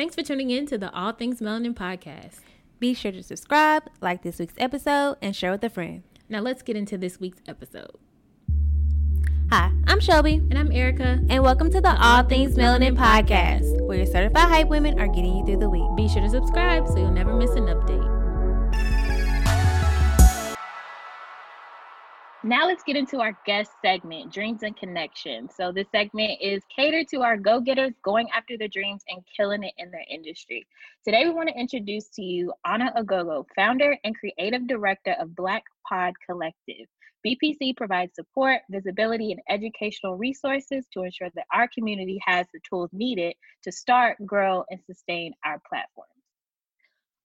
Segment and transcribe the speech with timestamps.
[0.00, 2.36] Thanks for tuning in to the All Things Melanin podcast.
[2.78, 6.04] Be sure to subscribe, like this week's episode, and share with a friend.
[6.26, 7.98] Now let's get into this week's episode.
[9.50, 10.36] Hi, I'm Shelby.
[10.36, 11.20] And I'm Erica.
[11.28, 15.36] And welcome to the All Things Melanin podcast, where your certified hype women are getting
[15.36, 15.84] you through the week.
[15.96, 18.09] Be sure to subscribe so you'll never miss an update.
[22.50, 25.52] Now let's get into our guest segment, Dreams and Connections.
[25.56, 29.72] So this segment is catered to our go-getters going after their dreams and killing it
[29.78, 30.66] in their industry.
[31.04, 35.62] Today we want to introduce to you Anna Agogo, founder and creative director of Black
[35.88, 36.88] Pod Collective.
[37.24, 42.90] BPC provides support, visibility, and educational resources to ensure that our community has the tools
[42.92, 46.10] needed to start, grow, and sustain our platforms.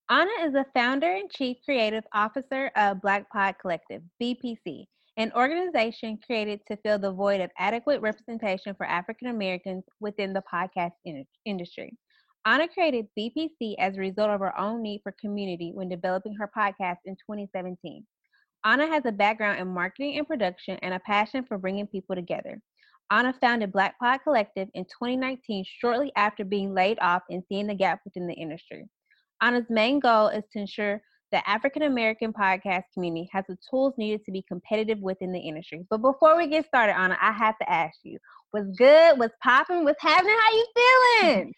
[0.08, 4.86] Anna is the founder and chief creative officer of Black Pod Collective, BPC,
[5.18, 10.44] an organization created to fill the void of adequate representation for African Americans within the
[10.52, 11.98] podcast in- industry.
[12.46, 16.52] Anna created BPC as a result of her own need for community when developing her
[16.56, 18.06] podcast in 2017.
[18.66, 22.62] Anna has a background in marketing and production and a passion for bringing people together.
[23.12, 27.76] Anna founded Black Pod Collective in 2019, shortly after being laid off and seeing the
[27.76, 28.90] gap within the industry.
[29.42, 34.24] Anna's main goal is to ensure the African American podcast community has the tools needed
[34.26, 35.86] to be competitive within the industry.
[35.90, 38.18] But before we get started, Anna, I have to ask you,
[38.52, 39.18] what's good?
[39.18, 39.84] What's popping?
[39.84, 40.36] What's happening?
[40.40, 41.54] How you feeling?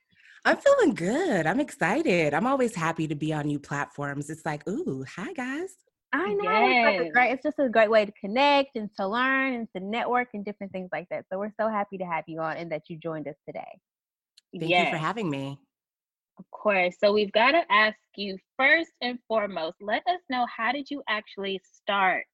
[0.45, 1.45] I'm feeling good.
[1.45, 2.33] I'm excited.
[2.33, 4.29] I'm always happy to be on new platforms.
[4.29, 5.75] It's like, ooh, hi guys.
[6.13, 6.49] I know.
[6.49, 7.01] Yes.
[7.01, 10.29] It's, great, it's just a great way to connect and to learn and to network
[10.33, 11.25] and different things like that.
[11.31, 13.79] So we're so happy to have you on and that you joined us today.
[14.57, 14.85] Thank yes.
[14.85, 15.59] you for having me.
[16.39, 16.95] Of course.
[17.03, 21.01] So we've got to ask you first and foremost, let us know how did you
[21.09, 22.25] actually start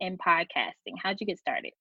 [0.00, 0.94] in podcasting?
[1.02, 1.72] How'd you get started?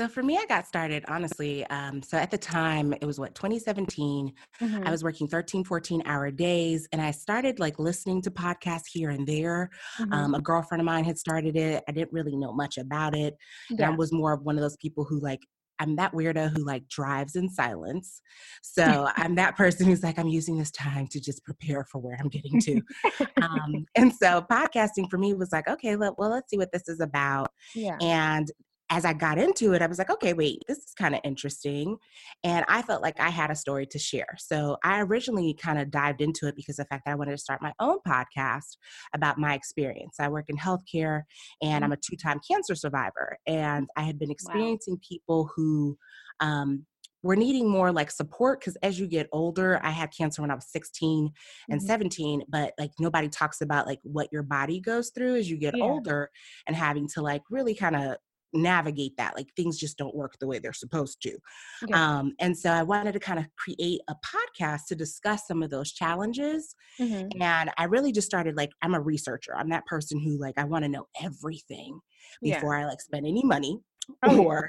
[0.00, 1.66] So for me, I got started honestly.
[1.66, 4.32] Um, so at the time, it was what 2017.
[4.60, 4.86] Mm-hmm.
[4.86, 9.10] I was working 13, 14 hour days, and I started like listening to podcasts here
[9.10, 9.68] and there.
[9.98, 10.12] Mm-hmm.
[10.12, 11.82] Um, a girlfriend of mine had started it.
[11.88, 13.34] I didn't really know much about it.
[13.68, 13.84] Yeah.
[13.86, 15.40] And I was more of one of those people who like
[15.80, 18.22] I'm that weirdo who like drives in silence.
[18.62, 22.16] So I'm that person who's like, I'm using this time to just prepare for where
[22.20, 22.80] I'm getting to.
[23.42, 26.88] um, and so podcasting for me was like, okay, well, well, let's see what this
[26.88, 27.50] is about.
[27.74, 27.96] Yeah.
[28.00, 28.50] And
[28.90, 31.96] as I got into it, I was like, okay, wait, this is kind of interesting.
[32.42, 34.36] And I felt like I had a story to share.
[34.36, 37.32] So I originally kind of dived into it because of the fact that I wanted
[37.32, 38.76] to start my own podcast
[39.14, 40.16] about my experience.
[40.18, 41.22] I work in healthcare
[41.62, 41.84] and mm-hmm.
[41.84, 43.38] I'm a two time cancer survivor.
[43.46, 45.00] And I had been experiencing wow.
[45.08, 45.96] people who,
[46.40, 46.84] um,
[47.22, 50.54] were needing more like support because as you get older, I had cancer when I
[50.54, 51.30] was 16
[51.68, 51.86] and mm-hmm.
[51.86, 55.76] 17, but like nobody talks about like what your body goes through as you get
[55.76, 55.84] yeah.
[55.84, 56.30] older
[56.66, 58.16] and having to like really kind of
[58.52, 61.36] navigate that like things just don't work the way they're supposed to
[61.84, 61.92] okay.
[61.92, 65.70] um, and so i wanted to kind of create a podcast to discuss some of
[65.70, 67.28] those challenges mm-hmm.
[67.40, 70.64] and i really just started like i'm a researcher i'm that person who like i
[70.64, 71.98] want to know everything
[72.42, 72.82] before yeah.
[72.82, 73.78] i like spend any money
[74.24, 74.68] oh, or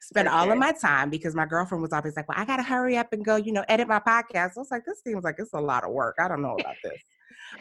[0.00, 2.96] spend all of my time because my girlfriend was always like, Well, I gotta hurry
[2.96, 4.52] up and go, you know, edit my podcast.
[4.56, 6.16] I was like, This seems like it's a lot of work.
[6.18, 7.00] I don't know about this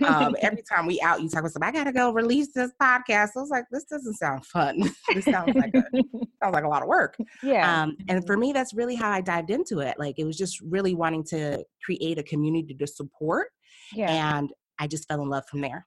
[0.06, 1.68] um, every time we out, you talk about something.
[1.68, 3.30] I gotta go release this podcast.
[3.36, 4.80] I was like, this doesn't sound fun.
[5.14, 5.84] this sounds like a
[6.44, 7.18] sounds like a lot of work.
[7.44, 7.84] Yeah.
[7.84, 9.96] Um, and for me, that's really how I dived into it.
[9.98, 13.48] Like it was just really wanting to create a community to support.
[13.94, 14.38] Yeah.
[14.38, 15.86] And I just fell in love from there.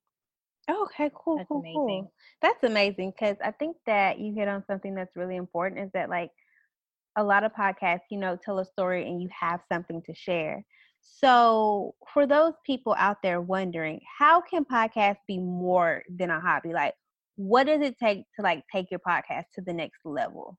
[0.71, 1.75] Okay, cool, that's cool, amazing.
[1.75, 2.13] cool.
[2.43, 5.81] That's amazing because I think that you hit on something that's really important.
[5.81, 6.31] Is that like
[7.17, 10.65] a lot of podcasts, you know, tell a story and you have something to share.
[11.01, 16.73] So, for those people out there wondering, how can podcasts be more than a hobby?
[16.73, 16.95] Like,
[17.37, 20.59] what does it take to like take your podcast to the next level?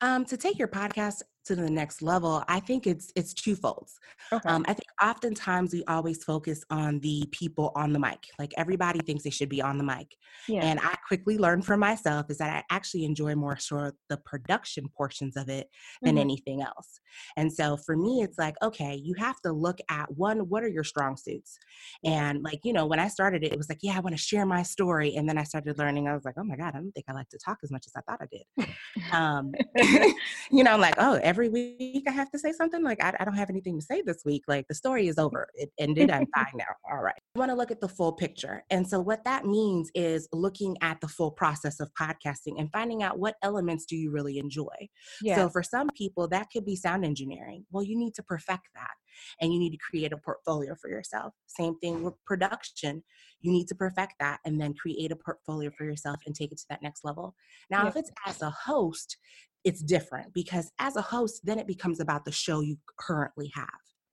[0.00, 3.88] Um, to take your podcast to the next level, I think it's it's twofold.
[4.32, 4.48] Okay.
[4.48, 8.26] Um, I think oftentimes we always focus on the people on the mic.
[8.38, 10.16] Like everybody thinks they should be on the mic,
[10.48, 10.60] yeah.
[10.62, 14.16] and I quickly learned for myself is that I actually enjoy more sort of the
[14.18, 15.68] production portions of it
[16.02, 16.20] than mm-hmm.
[16.20, 17.00] anything else.
[17.36, 20.68] And so for me, it's like okay, you have to look at one, what are
[20.68, 21.58] your strong suits,
[22.04, 24.22] and like you know when I started it, it was like yeah, I want to
[24.22, 26.08] share my story, and then I started learning.
[26.08, 27.86] I was like oh my god, I don't think I like to talk as much
[27.86, 28.68] as I thought I did.
[29.12, 29.52] um,
[30.50, 32.82] you know, I'm like oh every week I have to say something.
[32.82, 34.44] Like, I, I don't have anything to say this week.
[34.48, 35.48] Like, the story is over.
[35.54, 36.10] It ended.
[36.10, 36.64] I'm fine now.
[36.90, 37.14] All right.
[37.34, 38.64] I want to look at the full picture.
[38.70, 43.02] And so, what that means is looking at the full process of podcasting and finding
[43.02, 44.88] out what elements do you really enjoy.
[45.20, 45.36] Yeah.
[45.36, 47.66] So, for some people, that could be sound engineering.
[47.70, 48.94] Well, you need to perfect that
[49.40, 51.34] and you need to create a portfolio for yourself.
[51.46, 53.02] Same thing with production.
[53.40, 56.58] You need to perfect that and then create a portfolio for yourself and take it
[56.58, 57.34] to that next level.
[57.70, 57.88] Now, yeah.
[57.88, 59.16] if it's as a host,
[59.66, 63.68] it's different because as a host, then it becomes about the show you currently have.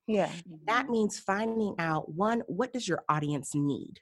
[0.07, 0.31] Yeah.
[0.65, 4.00] That means finding out one, what does your audience need?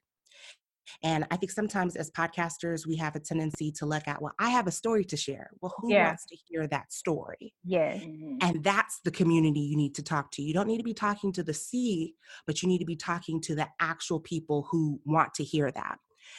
[1.03, 4.49] And I think sometimes as podcasters, we have a tendency to look at, well, I
[4.49, 5.51] have a story to share.
[5.61, 6.07] Well, who yeah.
[6.07, 7.53] wants to hear that story?
[7.65, 7.95] Yeah.
[7.95, 8.37] Mm-hmm.
[8.41, 10.41] And that's the community you need to talk to.
[10.41, 12.15] You don't need to be talking to the sea,
[12.47, 15.97] but you need to be talking to the actual people who want to hear that.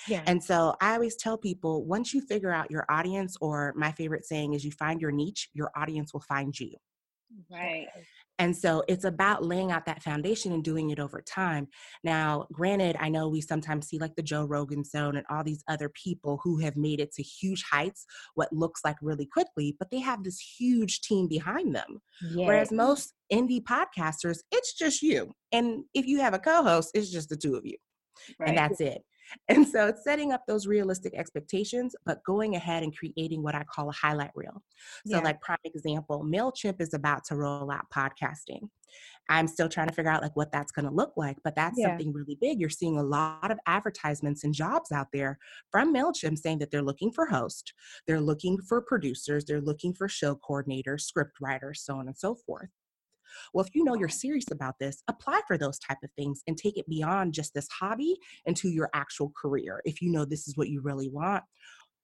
[0.09, 0.23] Yeah.
[0.27, 4.25] And so I always tell people once you figure out your audience, or my favorite
[4.25, 6.75] saying is you find your niche, your audience will find you.
[7.51, 7.89] Right.
[8.39, 11.69] And so it's about laying out that foundation and doing it over time.
[12.03, 15.63] Now, granted, I know we sometimes see like the Joe Rogan zone and all these
[15.69, 19.91] other people who have made it to huge heights, what looks like really quickly, but
[19.91, 22.01] they have this huge team behind them.
[22.35, 22.49] Yes.
[22.49, 25.33] Whereas most indie podcasters, it's just you.
[25.53, 27.77] And if you have a co host, it's just the two of you.
[28.41, 28.49] Right.
[28.49, 29.03] And that's it.
[29.49, 33.65] And so it's setting up those realistic expectations, but going ahead and creating what I
[33.65, 34.63] call a highlight reel.
[35.07, 35.21] So, yeah.
[35.21, 38.69] like, prime example, MailChimp is about to roll out podcasting.
[39.29, 41.79] I'm still trying to figure out like what that's going to look like, but that's
[41.79, 41.89] yeah.
[41.89, 42.61] something really big.
[42.61, 45.39] You're seeing a lot of advertisements and jobs out there
[45.71, 47.73] from MailChimp saying that they're looking for hosts,
[48.07, 52.35] they're looking for producers, they're looking for show coordinators, script writers, so on and so
[52.35, 52.69] forth.
[53.53, 56.57] Well, if you know you're serious about this, apply for those type of things and
[56.57, 59.81] take it beyond just this hobby into your actual career.
[59.85, 61.45] If you know this is what you really want,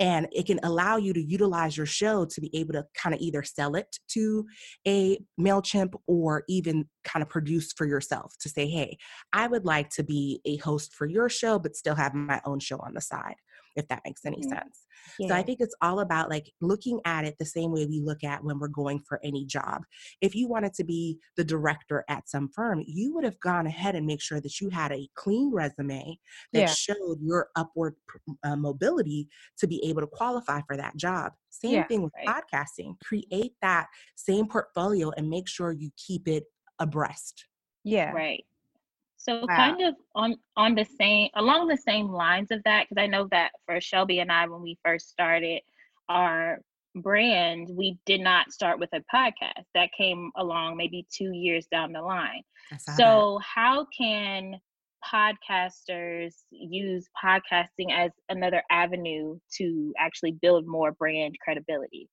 [0.00, 3.20] and it can allow you to utilize your show to be able to kind of
[3.20, 4.46] either sell it to
[4.86, 8.96] a MailChimp or even kind of produce for yourself to say, hey,
[9.32, 12.60] I would like to be a host for your show, but still have my own
[12.60, 13.34] show on the side
[13.78, 14.50] if that makes any mm-hmm.
[14.50, 14.86] sense.
[15.18, 15.28] Yeah.
[15.28, 18.24] So I think it's all about like looking at it the same way we look
[18.24, 19.82] at when we're going for any job.
[20.20, 23.94] If you wanted to be the director at some firm, you would have gone ahead
[23.94, 26.18] and make sure that you had a clean resume
[26.52, 26.66] that yeah.
[26.66, 27.94] showed your upward
[28.44, 29.28] uh, mobility
[29.58, 31.32] to be able to qualify for that job.
[31.50, 32.42] Same yeah, thing with right.
[32.52, 32.94] podcasting.
[33.02, 33.86] Create that
[34.16, 36.44] same portfolio and make sure you keep it
[36.78, 37.46] abreast.
[37.84, 38.12] Yeah.
[38.12, 38.44] Right.
[39.28, 39.56] So wow.
[39.56, 43.28] kind of on on the same along the same lines of that, because I know
[43.30, 45.60] that for Shelby and I, when we first started
[46.08, 46.60] our
[46.96, 49.64] brand, we did not start with a podcast.
[49.74, 52.42] That came along maybe two years down the line.
[52.78, 53.44] So that.
[53.54, 54.58] how can
[55.04, 62.08] podcasters use podcasting as another avenue to actually build more brand credibility?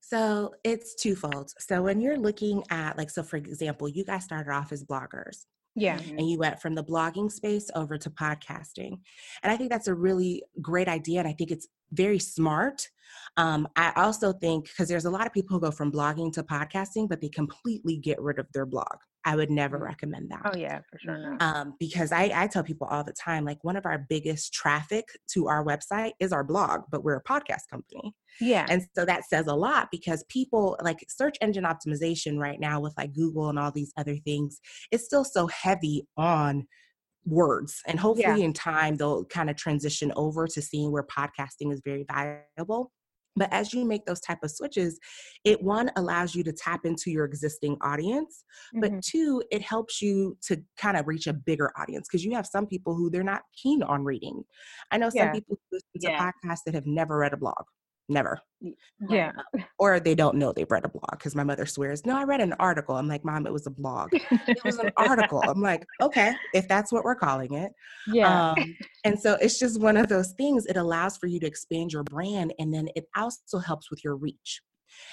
[0.00, 1.52] So it's twofold.
[1.58, 5.46] So when you're looking at, like, so for example, you guys started off as bloggers.
[5.74, 5.98] Yeah.
[5.98, 8.98] And you went from the blogging space over to podcasting.
[9.42, 11.20] And I think that's a really great idea.
[11.20, 12.88] And I think it's very smart.
[13.36, 16.42] Um, I also think because there's a lot of people who go from blogging to
[16.42, 18.96] podcasting, but they completely get rid of their blog.
[19.24, 19.82] I would never mm.
[19.82, 20.42] recommend that.
[20.44, 21.36] Oh yeah, for sure.
[21.40, 25.04] Um, because I, I tell people all the time, like one of our biggest traffic
[25.32, 28.14] to our website is our blog, but we're a podcast company.
[28.40, 28.66] Yeah.
[28.68, 32.94] And so that says a lot because people like search engine optimization right now with
[32.96, 36.66] like Google and all these other things, it's still so heavy on
[37.26, 38.46] words and hopefully yeah.
[38.46, 42.90] in time they'll kind of transition over to seeing where podcasting is very valuable
[43.36, 44.98] but as you make those type of switches
[45.44, 48.44] it one allows you to tap into your existing audience
[48.74, 48.80] mm-hmm.
[48.80, 52.46] but two it helps you to kind of reach a bigger audience because you have
[52.46, 54.42] some people who they're not keen on reading
[54.90, 55.32] i know some yeah.
[55.32, 56.30] people who listen to yeah.
[56.30, 57.64] podcasts that have never read a blog
[58.10, 58.40] never.
[59.08, 59.32] Yeah.
[59.78, 62.42] Or they don't know they've read a blog because my mother swears, no, I read
[62.42, 62.96] an article.
[62.96, 64.10] I'm like, Mom, it was a blog.
[64.12, 65.42] it was an article.
[65.48, 67.72] I'm like, okay, if that's what we're calling it.
[68.06, 68.50] Yeah.
[68.50, 70.66] Um, and so it's just one of those things.
[70.66, 74.16] It allows for you to expand your brand and then it also helps with your
[74.16, 74.60] reach.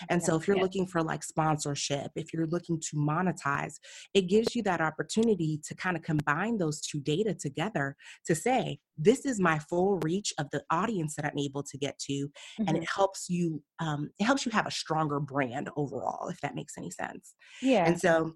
[0.10, 0.64] And so, if you're yeah.
[0.64, 3.76] looking for like sponsorship, if you're looking to monetize,
[4.14, 8.80] it gives you that opportunity to kind of combine those two data together to say,
[8.98, 12.14] this is my full reach of the audience that I'm able to get to.
[12.14, 12.64] Mm-hmm.
[12.68, 13.00] And it mm-hmm.
[13.00, 16.92] helps you, um, it helps you have a stronger brand overall, if that makes any
[16.92, 17.36] sense.
[17.62, 17.86] Yeah.
[17.86, 18.34] And so,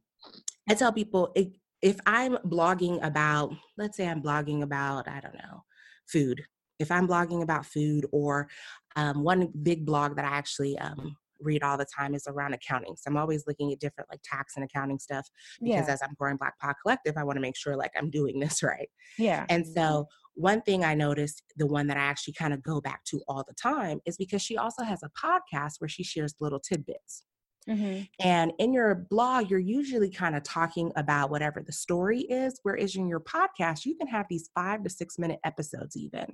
[0.69, 5.33] I tell people it, if I'm blogging about, let's say I'm blogging about, I don't
[5.33, 5.63] know,
[6.07, 6.43] food.
[6.79, 8.47] If I'm blogging about food or
[8.95, 12.95] um, one big blog that I actually um, read all the time is around accounting.
[12.95, 15.27] So I'm always looking at different like tax and accounting stuff
[15.61, 15.93] because yeah.
[15.93, 18.63] as I'm growing Black Pod Collective, I want to make sure like I'm doing this
[18.63, 18.89] right.
[19.17, 19.45] Yeah.
[19.49, 23.03] And so one thing I noticed, the one that I actually kind of go back
[23.05, 26.59] to all the time, is because she also has a podcast where she shares little
[26.59, 27.23] tidbits.
[27.69, 28.03] Mm-hmm.
[28.19, 32.59] And in your blog, you're usually kind of talking about whatever the story is.
[32.63, 36.25] Whereas in your podcast, you can have these five to six minute episodes, even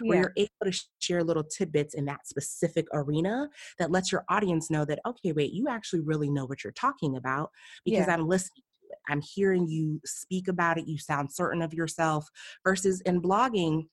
[0.00, 0.08] yeah.
[0.08, 4.70] where you're able to share little tidbits in that specific arena that lets your audience
[4.70, 7.50] know that, okay, wait, you actually really know what you're talking about
[7.84, 8.14] because yeah.
[8.14, 8.62] I'm listening.
[9.08, 10.86] I'm hearing you speak about it.
[10.86, 12.28] You sound certain of yourself
[12.64, 13.84] versus in blogging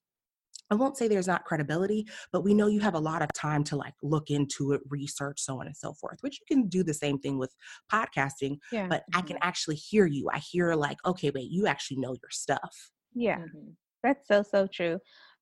[0.70, 3.64] I won't say there's not credibility, but we know you have a lot of time
[3.66, 6.84] to like look into it, research, so on and so forth, which you can do
[6.84, 7.54] the same thing with
[7.92, 8.58] podcasting.
[8.72, 8.88] Yeah.
[8.88, 9.20] But mm-hmm.
[9.20, 9.48] I can mm-hmm.
[9.48, 10.30] actually hear you.
[10.32, 12.92] I hear like, okay, wait, you actually know your stuff.
[13.14, 13.38] Yeah.
[13.38, 13.70] Mm-hmm.
[14.04, 15.00] That's so, so true.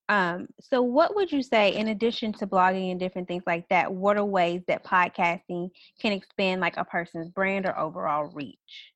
[0.08, 3.91] Um, so what would you say in addition to blogging and different things like that,
[3.91, 8.94] what are ways that podcasting can expand like a person's brand or overall reach?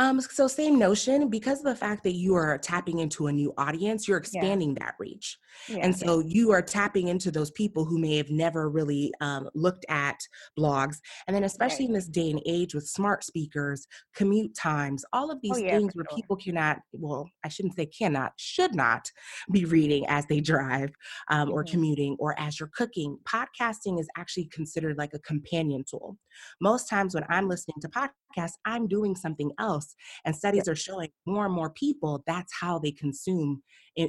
[0.00, 3.52] Um, so same notion, because of the fact that you are tapping into a new
[3.58, 4.86] audience, you're expanding yeah.
[4.86, 5.36] that reach.
[5.68, 6.26] Yeah, and so yeah.
[6.26, 10.18] you are tapping into those people who may have never really um, looked at
[10.58, 10.96] blogs.
[11.26, 11.88] And then especially right.
[11.88, 15.68] in this day and age with smart speakers, commute times, all of oh, these oh,
[15.68, 16.16] things where sure.
[16.16, 19.04] people cannot, well, I shouldn't say cannot, should not
[19.52, 20.92] be reading as they drive
[21.28, 21.54] um, mm-hmm.
[21.54, 23.18] or commuting or as you're cooking.
[23.28, 26.16] Podcasting is actually considered like a companion tool.
[26.58, 29.89] Most times when I'm listening to podcasts, I'm doing something else.
[30.24, 33.62] And studies are showing more and more people that's how they consume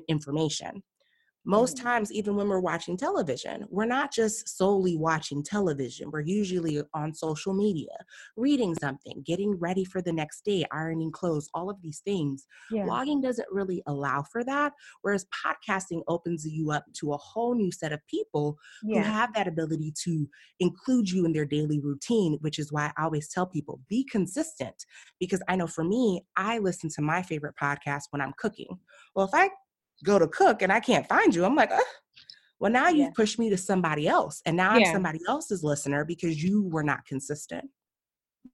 [0.07, 0.83] information.
[1.45, 1.87] Most mm-hmm.
[1.87, 6.11] times, even when we're watching television, we're not just solely watching television.
[6.11, 7.89] We're usually on social media,
[8.37, 12.45] reading something, getting ready for the next day, ironing clothes, all of these things.
[12.69, 12.85] Yeah.
[12.85, 17.71] Blogging doesn't really allow for that, whereas podcasting opens you up to a whole new
[17.71, 19.01] set of people yeah.
[19.01, 20.27] who have that ability to
[20.59, 24.85] include you in their daily routine, which is why I always tell people be consistent.
[25.19, 28.77] Because I know for me, I listen to my favorite podcast when I'm cooking.
[29.15, 29.49] Well, if I
[30.03, 31.71] go to cook and I can't find you, I'm like,
[32.59, 33.09] well, now you've yeah.
[33.15, 34.41] pushed me to somebody else.
[34.45, 34.87] And now yeah.
[34.87, 37.65] I'm somebody else's listener because you were not consistent.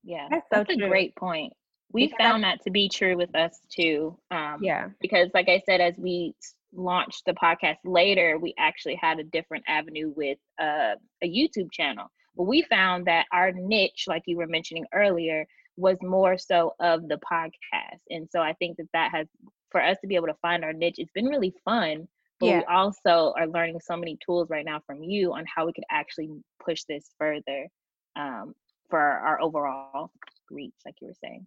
[0.03, 1.53] Yeah, that's, so that's a great point.
[1.91, 4.17] We found that to be true with us too.
[4.31, 4.89] Um, yeah.
[5.01, 6.35] Because, like I said, as we
[6.73, 12.07] launched the podcast later, we actually had a different avenue with uh, a YouTube channel.
[12.35, 15.45] But we found that our niche, like you were mentioning earlier,
[15.77, 18.01] was more so of the podcast.
[18.09, 19.27] And so I think that that has
[19.71, 22.07] for us to be able to find our niche, it's been really fun.
[22.39, 22.57] But yeah.
[22.59, 25.83] we also are learning so many tools right now from you on how we could
[25.89, 26.29] actually
[26.63, 27.67] push this further
[28.15, 28.53] um,
[28.89, 30.11] for our overall
[30.51, 31.45] reach, like you were saying.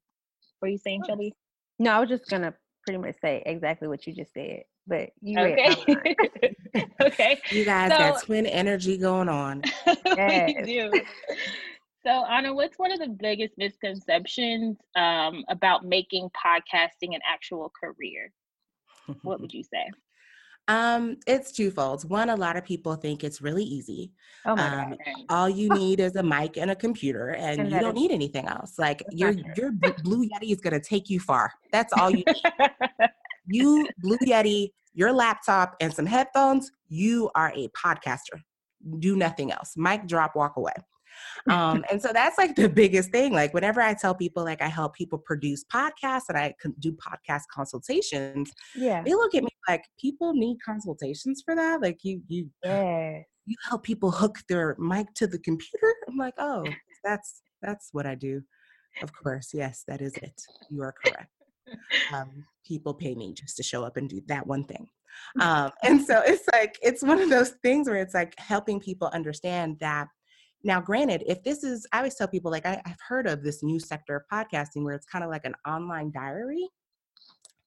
[0.58, 1.32] What are you saying, Shelby?
[1.78, 4.62] No, I was just gonna pretty much say exactly what you just said.
[4.86, 5.76] But you okay.
[7.02, 7.40] okay.
[7.50, 9.62] You guys so, got twin energy going on.
[10.04, 10.52] yes.
[10.56, 10.90] we do.
[12.02, 18.32] So, Anna, what's one of the biggest misconceptions um, about making podcasting an actual career?
[19.22, 19.90] What would you say?
[20.68, 22.08] Um, it's twofold.
[22.08, 24.12] One, a lot of people think it's really easy.
[24.46, 24.98] Oh my um, God.
[25.28, 28.12] All you need is a mic and a computer, and, and you don't is, need
[28.12, 28.78] anything else.
[28.78, 31.52] Like your your Blue Yeti is going to take you far.
[31.72, 32.42] That's all you need.
[33.46, 36.70] you Blue Yeti, your laptop, and some headphones.
[36.88, 38.40] You are a podcaster.
[39.00, 39.74] Do nothing else.
[39.76, 40.72] Mic drop, walk away
[41.48, 43.32] um, and so that's like the biggest thing.
[43.32, 47.42] Like whenever I tell people, like I help people produce podcasts and I do podcast
[47.52, 51.80] consultations, yeah, they look at me like people need consultations for that.
[51.80, 53.20] Like you, you, yeah.
[53.46, 55.94] you help people hook their mic to the computer.
[56.08, 56.64] I'm like, oh,
[57.04, 58.42] that's that's what I do.
[59.02, 60.40] Of course, yes, that is it.
[60.70, 61.30] You are correct.
[62.12, 64.88] Um, people pay me just to show up and do that one thing.
[65.40, 69.10] Um, and so it's like it's one of those things where it's like helping people
[69.12, 70.06] understand that
[70.62, 73.62] now, granted, if this is, I always tell people like I, have heard of this
[73.62, 76.68] new sector of podcasting where it's kind of like an online diary.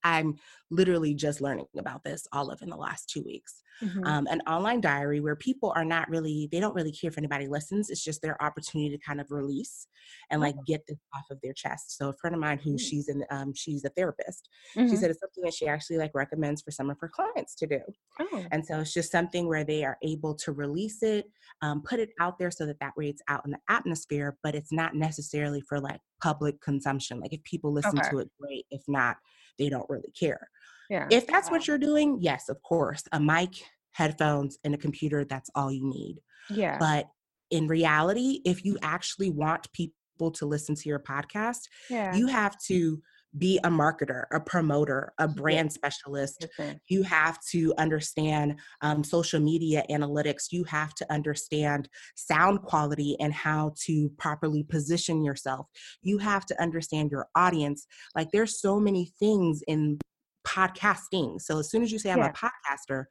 [0.04, 0.36] I'm
[0.70, 3.62] literally just learning about this all of in the last two weeks.
[3.82, 4.06] Mm-hmm.
[4.06, 7.48] Um, an online diary where people are not really, they don't really care if anybody
[7.48, 7.90] listens.
[7.90, 9.88] It's just their opportunity to kind of release
[10.30, 11.98] and like get this off of their chest.
[11.98, 12.78] So a friend of mine who mm-hmm.
[12.78, 14.48] she's in, um, she's a therapist.
[14.76, 14.90] Mm-hmm.
[14.90, 17.68] She said it's something that she actually like recommends for some of her clients to
[17.68, 17.80] do.
[18.20, 18.46] Oh.
[18.52, 21.26] And so it's just something where they are able to release it,
[21.62, 24.56] um, put it out there so that that way it's out in the atmosphere, but
[24.56, 27.20] it's not necessarily for like public consumption.
[27.20, 28.10] Like if people listen okay.
[28.12, 28.66] to it, great.
[28.70, 29.18] If not,
[29.58, 30.50] they don't really care.
[30.90, 31.08] Yeah.
[31.10, 33.52] If that's what you're doing, yes, of course, a mic,
[33.92, 36.20] headphones, and a computer, that's all you need.
[36.50, 36.78] Yeah.
[36.78, 37.08] But
[37.52, 42.16] in reality, if you actually want people to listen to your podcast, yeah.
[42.16, 43.02] you have to
[43.38, 46.48] be a marketer, a promoter, a brand specialist.
[46.60, 46.80] Okay.
[46.88, 50.52] You have to understand um, social media analytics.
[50.52, 55.68] You have to understand sound quality and how to properly position yourself.
[56.02, 57.88] You have to understand your audience.
[58.16, 60.00] Like, there's so many things in
[60.46, 61.42] podcasting.
[61.42, 62.30] So, as soon as you say, I'm yeah.
[62.30, 63.06] a podcaster,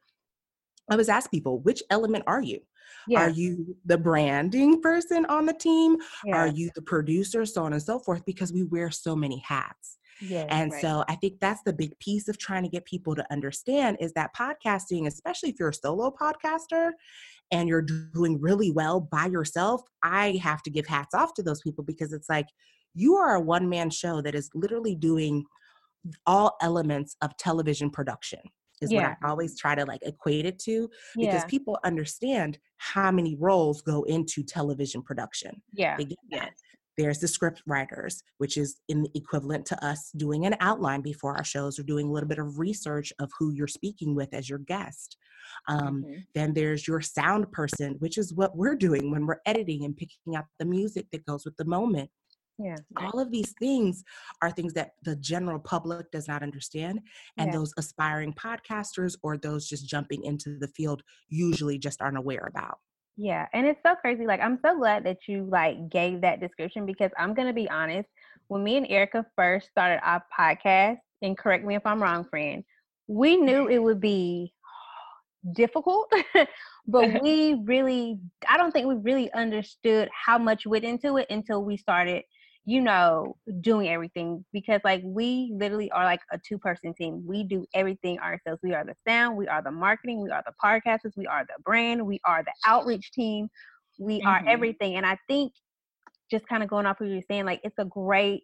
[0.89, 2.59] I always ask people, which element are you?
[3.15, 5.97] Are you the branding person on the team?
[6.31, 7.45] Are you the producer?
[7.45, 9.97] So on and so forth, because we wear so many hats.
[10.21, 10.81] Yes, and right.
[10.81, 14.13] so I think that's the big piece of trying to get people to understand is
[14.13, 16.91] that podcasting, especially if you're a solo podcaster
[17.51, 21.61] and you're doing really well by yourself, I have to give hats off to those
[21.61, 22.47] people because it's like
[22.93, 25.45] you are a one man show that is literally doing
[26.25, 28.39] all elements of television production.
[28.81, 29.09] is yeah.
[29.09, 31.45] what I always try to like equate it to because yeah.
[31.45, 35.61] people understand how many roles go into television production.
[35.73, 35.97] Yeah.
[36.29, 36.51] Yes.
[36.97, 41.35] There's the script writers, which is in the equivalent to us doing an outline before
[41.35, 44.49] our shows or doing a little bit of research of who you're speaking with as
[44.49, 45.17] your guest.
[45.67, 46.19] Um, mm-hmm.
[46.35, 50.35] Then there's your sound person, which is what we're doing when we're editing and picking
[50.35, 52.09] out the music that goes with the moment.
[52.59, 52.75] Yeah.
[52.97, 54.03] All of these things
[54.41, 56.99] are things that the general public does not understand.
[57.37, 57.57] And yeah.
[57.57, 62.77] those aspiring podcasters or those just jumping into the field usually just aren't aware about.
[63.17, 63.47] Yeah.
[63.53, 64.25] And it's so crazy.
[64.25, 67.69] Like, I'm so glad that you like gave that description because I'm going to be
[67.69, 68.09] honest.
[68.47, 72.63] When me and Erica first started our podcast, and correct me if I'm wrong, friend,
[73.07, 74.53] we knew it would be
[75.55, 76.11] difficult,
[76.87, 81.63] but we really, I don't think we really understood how much went into it until
[81.63, 82.23] we started
[82.65, 87.23] you know, doing everything because like we literally are like a two person team.
[87.25, 88.61] We do everything ourselves.
[88.63, 91.61] We are the sound, we are the marketing, we are the podcasters, we are the
[91.63, 93.49] brand, we are the outreach team,
[93.99, 94.27] we mm-hmm.
[94.27, 94.95] are everything.
[94.95, 95.51] And I think
[96.31, 98.43] just kind of going off what you're saying, like it's a great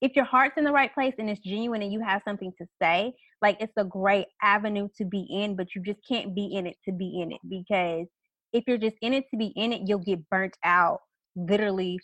[0.00, 2.66] if your heart's in the right place and it's genuine and you have something to
[2.82, 6.66] say, like it's a great avenue to be in, but you just can't be in
[6.66, 8.08] it to be in it because
[8.52, 10.98] if you're just in it to be in it, you'll get burnt out
[11.36, 11.98] literally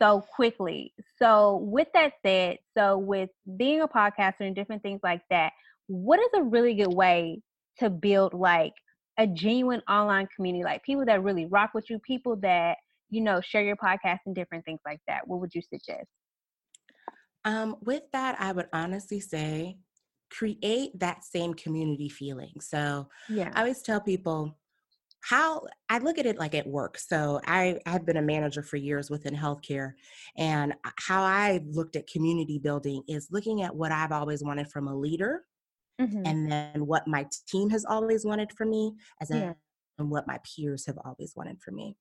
[0.00, 0.92] so quickly.
[1.20, 5.52] So, with that said, so with being a podcaster and different things like that,
[5.86, 7.42] what is a really good way
[7.78, 8.72] to build like
[9.18, 12.78] a genuine online community, like people that really rock with you, people that
[13.10, 15.26] you know share your podcast and different things like that?
[15.26, 16.06] What would you suggest?
[17.44, 19.78] Um, with that, I would honestly say
[20.30, 22.52] create that same community feeling.
[22.60, 24.56] So, yeah, I always tell people
[25.22, 26.98] how I look at it like at work.
[26.98, 29.92] So I I've been a manager for years within healthcare,
[30.36, 34.88] and how I looked at community building is looking at what I've always wanted from
[34.88, 35.42] a leader,
[36.00, 36.22] mm-hmm.
[36.24, 39.50] and then what my team has always wanted from me, as yeah.
[39.50, 39.54] a,
[39.98, 41.96] and what my peers have always wanted from me.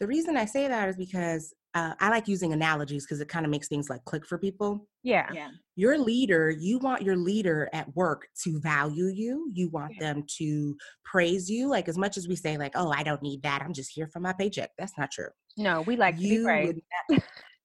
[0.00, 3.44] The reason I say that is because uh, I like using analogies because it kind
[3.44, 4.86] of makes things like click for people.
[5.02, 5.28] Yeah.
[5.32, 5.48] Yeah.
[5.74, 9.50] Your leader, you want your leader at work to value you.
[9.52, 10.12] You want yeah.
[10.12, 11.68] them to praise you.
[11.68, 13.60] Like as much as we say, like, oh, I don't need that.
[13.62, 14.70] I'm just here for my paycheck.
[14.78, 15.28] That's not true.
[15.56, 16.48] No, we like you.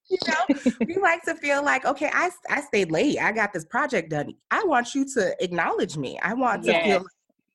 [0.09, 3.19] you know, we like to feel like, okay, I I stayed late.
[3.19, 4.33] I got this project done.
[4.49, 6.19] I want you to acknowledge me.
[6.23, 6.85] I want to yes.
[6.85, 7.05] feel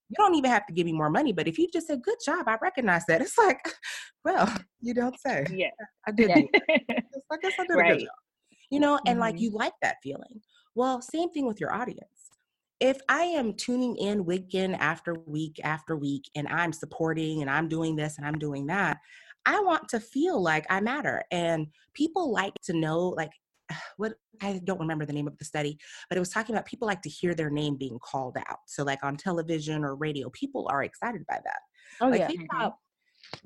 [0.09, 2.19] you don't even have to give me more money, but if you just said, good
[2.25, 3.21] job, I recognize that.
[3.25, 3.75] It's like,
[4.25, 5.47] well, you don't say.
[5.51, 5.71] Yeah.
[6.07, 6.29] I did.
[6.31, 6.45] Yeah.
[7.33, 7.93] I guess I did right.
[7.93, 8.09] a good job.
[8.71, 9.21] You know, and mm-hmm.
[9.21, 10.40] like you like that feeling.
[10.75, 12.09] Well, same thing with your audience.
[12.81, 17.51] If I am tuning in week in after week after week and I'm supporting and
[17.51, 18.99] I'm doing this and I'm doing that,
[19.47, 21.23] I want to feel like I matter.
[21.31, 23.31] And people like to know, like,
[23.97, 26.87] what I don't remember the name of the study, but it was talking about people
[26.87, 28.59] like to hear their name being called out.
[28.67, 31.61] So like on television or radio, people are excited by that.
[32.01, 32.29] Oh like, yeah.
[32.29, 32.69] Mm-hmm.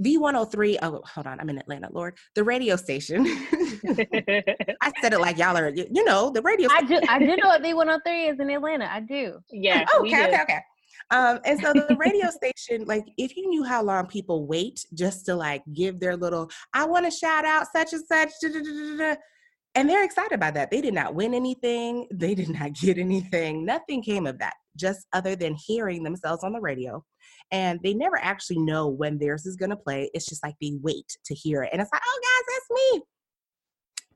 [0.03, 2.17] V103, oh, hold on, I'm in Atlanta, Lord.
[2.35, 3.25] The radio station.
[3.27, 7.01] I said it like y'all are, you know, the radio station.
[7.09, 7.62] I do, I do know what
[8.07, 8.88] V103 is in Atlanta.
[8.91, 9.38] I do.
[9.51, 9.85] Yeah.
[9.95, 10.61] Oh, okay, okay, okay.
[11.11, 15.25] Um, and so the radio station, like, if you knew how long people wait just
[15.27, 18.31] to like give their little, I want to shout out such and such,
[19.79, 20.71] and they're excited by that.
[20.71, 23.64] They did not win anything, they did not get anything.
[23.64, 27.05] Nothing came of that, just other than hearing themselves on the radio.
[27.51, 30.11] And they never actually know when theirs is going to play.
[30.12, 31.71] It's just like they wait to hear it.
[31.73, 33.03] And it's like, oh, guys, that's me.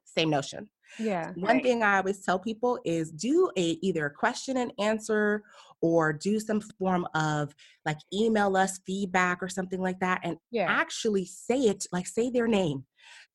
[0.05, 0.68] Same notion.
[0.98, 1.31] Yeah.
[1.37, 1.62] One right.
[1.62, 5.42] thing I always tell people is do a either a question and answer
[5.81, 7.55] or do some form of
[7.87, 10.66] like email us feedback or something like that and yeah.
[10.68, 12.85] actually say it like say their name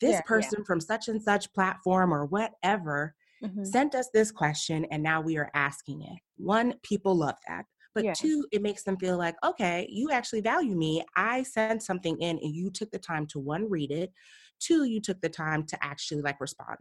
[0.01, 0.65] this yeah, person yeah.
[0.65, 3.63] from such and such platform or whatever mm-hmm.
[3.63, 6.19] sent us this question and now we are asking it.
[6.37, 7.65] One, people love that.
[7.95, 8.13] But yeah.
[8.13, 11.03] two, it makes them feel like, okay, you actually value me.
[11.15, 14.11] I sent something in and you took the time to one, read it.
[14.59, 16.77] Two, you took the time to actually like respond.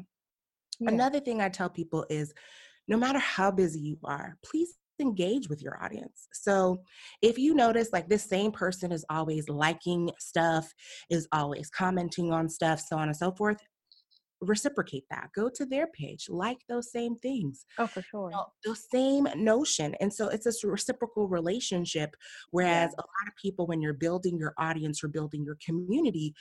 [0.80, 2.34] Another thing I tell people is
[2.86, 6.28] no matter how busy you are, please engage with your audience.
[6.32, 6.82] So
[7.22, 10.72] if you notice like this same person is always liking stuff,
[11.10, 13.58] is always commenting on stuff, so on and so forth,
[14.40, 15.30] reciprocate that.
[15.34, 17.64] Go to their page, like those same things.
[17.78, 18.30] Oh, for sure.
[18.30, 19.94] You know, the same notion.
[20.00, 22.14] And so it's a reciprocal relationship.
[22.50, 23.02] Whereas yeah.
[23.02, 26.34] a lot of people, when you're building your audience or building your community,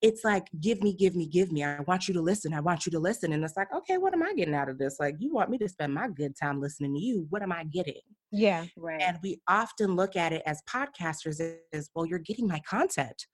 [0.00, 1.64] it's like give me give me give me.
[1.64, 2.54] I want you to listen.
[2.54, 3.32] I want you to listen.
[3.32, 4.96] And it's like okay what am i getting out of this?
[5.00, 7.26] Like you want me to spend my good time listening to you.
[7.30, 8.00] What am i getting?
[8.30, 9.00] Yeah right.
[9.00, 11.40] And we often look at it as podcasters
[11.72, 13.26] as well you're getting my content.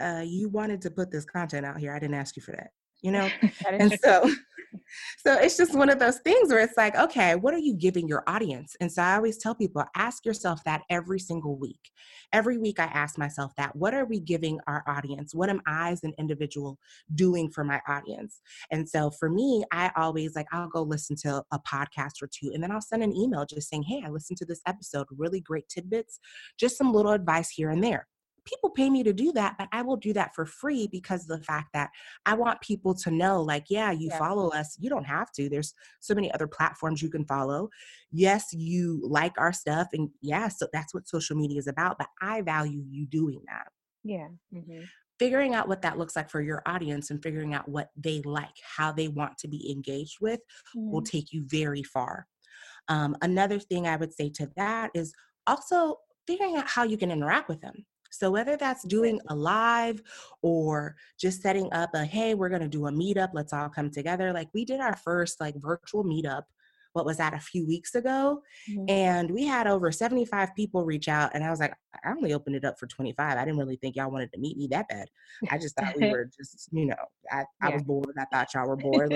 [0.00, 1.94] Uh you wanted to put this content out here.
[1.94, 2.70] I didn't ask you for that
[3.06, 3.28] you know?
[3.68, 4.28] and so
[5.24, 8.08] so it's just one of those things where it's like, okay, what are you giving
[8.08, 8.76] your audience?
[8.80, 11.90] And so I always tell people, ask yourself that every single week.
[12.32, 15.34] Every week I ask myself that, what are we giving our audience?
[15.34, 16.78] What am I as an individual
[17.14, 18.40] doing for my audience?
[18.72, 22.50] And so for me, I always like, I'll go listen to a podcast or two,
[22.52, 25.40] and then I'll send an email just saying, hey, I listened to this episode, really
[25.40, 26.18] great tidbits,
[26.58, 28.08] just some little advice here and there
[28.46, 31.38] people pay me to do that, but I will do that for free because of
[31.38, 31.90] the fact that
[32.24, 34.18] I want people to know, like, yeah, you yeah.
[34.18, 34.76] follow us.
[34.80, 35.48] You don't have to.
[35.48, 37.68] There's so many other platforms you can follow.
[38.10, 39.88] Yes, you like our stuff.
[39.92, 43.68] And yeah, so that's what social media is about, but I value you doing that.
[44.04, 44.28] Yeah.
[44.54, 44.84] Mm-hmm.
[45.18, 48.54] Figuring out what that looks like for your audience and figuring out what they like,
[48.76, 50.40] how they want to be engaged with,
[50.76, 50.90] mm-hmm.
[50.90, 52.26] will take you very far.
[52.88, 55.12] Um, another thing I would say to that is
[55.46, 57.84] also figuring out how you can interact with them.
[58.18, 60.02] So whether that's doing a live
[60.42, 64.32] or just setting up a hey, we're gonna do a meetup, let's all come together.
[64.32, 66.42] Like we did our first like virtual meetup.
[66.92, 68.42] What was that a few weeks ago?
[68.70, 68.84] Mm-hmm.
[68.88, 71.32] And we had over 75 people reach out.
[71.34, 73.36] And I was like, I only opened it up for 25.
[73.36, 75.08] I didn't really think y'all wanted to meet me that bad.
[75.50, 76.94] I just thought we were just, you know,
[77.30, 78.14] I, I was bored.
[78.18, 79.12] I thought y'all were bored.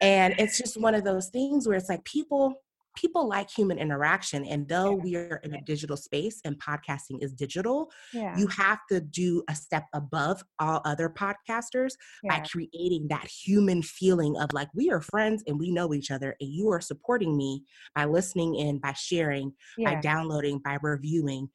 [0.00, 2.62] and it's just one of those things where it's like people
[2.98, 4.44] people like human interaction.
[4.44, 5.02] And though yeah.
[5.02, 8.36] we are in a digital space and podcasting is digital, yeah.
[8.36, 12.40] you have to do a step above all other podcasters yeah.
[12.40, 16.34] by creating that human feeling of like, we are friends and we know each other,
[16.40, 17.62] and you are supporting me
[17.94, 19.52] by listening in, by sharing,
[19.84, 21.48] by downloading, by reviewing.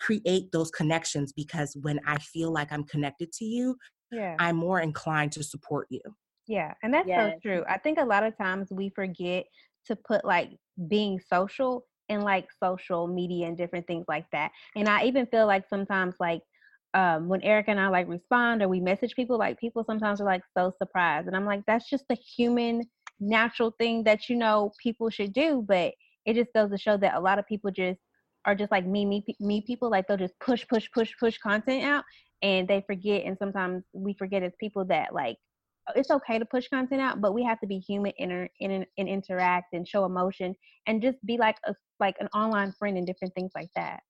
[0.00, 3.76] Create those connections because when I feel like I'm connected to you,
[4.12, 4.36] yeah.
[4.38, 6.00] I'm more inclined to support you.
[6.46, 7.32] Yeah, and that's yes.
[7.34, 7.64] so true.
[7.68, 9.44] I think a lot of times we forget
[9.86, 10.50] to put like
[10.86, 14.50] being social and like social media and different things like that.
[14.76, 16.42] And I even feel like sometimes like
[16.94, 20.24] um, when Erica and I like respond or we message people, like people sometimes are
[20.24, 21.26] like so surprised.
[21.26, 22.82] And I'm like, that's just a human
[23.20, 25.64] natural thing that you know people should do.
[25.66, 25.92] But
[26.24, 28.00] it just goes to show that a lot of people just
[28.44, 29.90] are just like me, me, me people.
[29.90, 32.04] Like they'll just push, push, push, push content out,
[32.42, 33.24] and they forget.
[33.24, 35.36] And sometimes we forget as people that like
[35.94, 39.08] it's okay to push content out, but we have to be human and, and, and
[39.08, 40.54] interact and show emotion
[40.86, 44.00] and just be like a like an online friend and different things like that.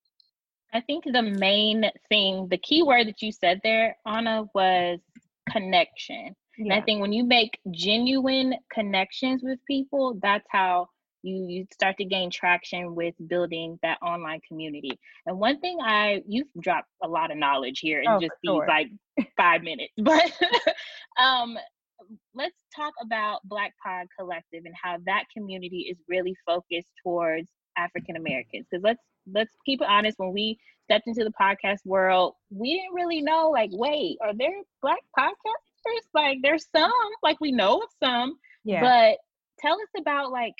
[0.72, 4.98] I think the main thing, the key word that you said there, Anna, was
[5.50, 6.34] connection.
[6.58, 6.64] Yeah.
[6.64, 10.88] And I think when you make genuine connections with people, that's how
[11.22, 14.98] you you start to gain traction with building that online community.
[15.26, 18.50] And one thing I you've dropped a lot of knowledge here in oh, just these
[18.50, 18.66] sure.
[18.66, 18.88] like
[19.36, 20.30] five minutes, but
[21.20, 21.58] um
[22.34, 28.16] let's talk about Black Pod Collective and how that community is really focused towards African
[28.16, 28.66] Americans.
[28.70, 29.02] Because let's
[29.32, 33.50] let's keep it honest, when we stepped into the podcast world, we didn't really know
[33.50, 36.06] like, wait, are there black podcasters?
[36.14, 36.90] Like there's some,
[37.22, 38.38] like we know of some.
[38.64, 38.80] Yeah.
[38.80, 39.18] But
[39.58, 40.54] tell us about like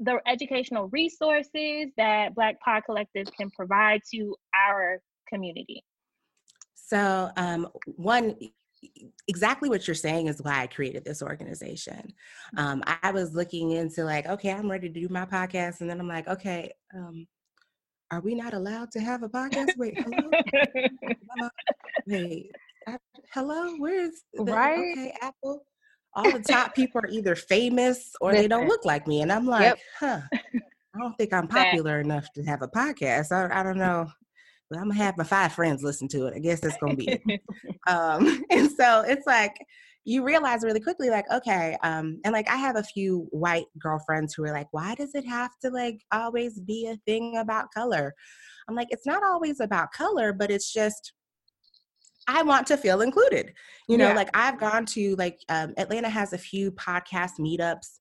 [0.00, 5.84] the educational resources that Black Pod Collective can provide to our community?
[6.74, 8.34] So, um, one,
[9.28, 12.12] exactly what you're saying is why I created this organization.
[12.56, 16.00] Um, I was looking into like, okay, I'm ready to do my podcast, and then
[16.00, 17.26] I'm like, okay, um,
[18.10, 19.76] are we not allowed to have a podcast?
[19.76, 20.30] Wait, hello,
[22.06, 22.50] wait,
[22.88, 22.98] I,
[23.32, 24.78] hello, where's the, right?
[24.78, 25.62] Okay, Apple
[26.14, 29.22] all the top people are either famous or they don't look like me.
[29.22, 29.78] And I'm like, yep.
[29.98, 30.20] huh,
[30.94, 33.32] I don't think I'm popular enough to have a podcast.
[33.32, 34.06] I, I don't know.
[34.68, 36.34] But I'm gonna have my five friends listen to it.
[36.36, 37.40] I guess that's gonna be it.
[37.88, 39.56] um, and so it's like
[40.04, 44.32] you realize really quickly, like, okay, um, and like I have a few white girlfriends
[44.32, 48.14] who are like, why does it have to like always be a thing about color?
[48.68, 51.12] I'm like, it's not always about color, but it's just
[52.28, 53.52] I want to feel included.
[53.88, 54.14] You know, yeah.
[54.14, 57.98] like I've gone to like um, Atlanta has a few podcast meetups,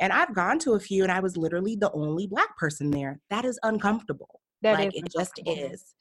[0.00, 3.20] and I've gone to a few, and I was literally the only black person there.
[3.30, 4.40] That is uncomfortable.
[4.62, 5.94] That like is it just is.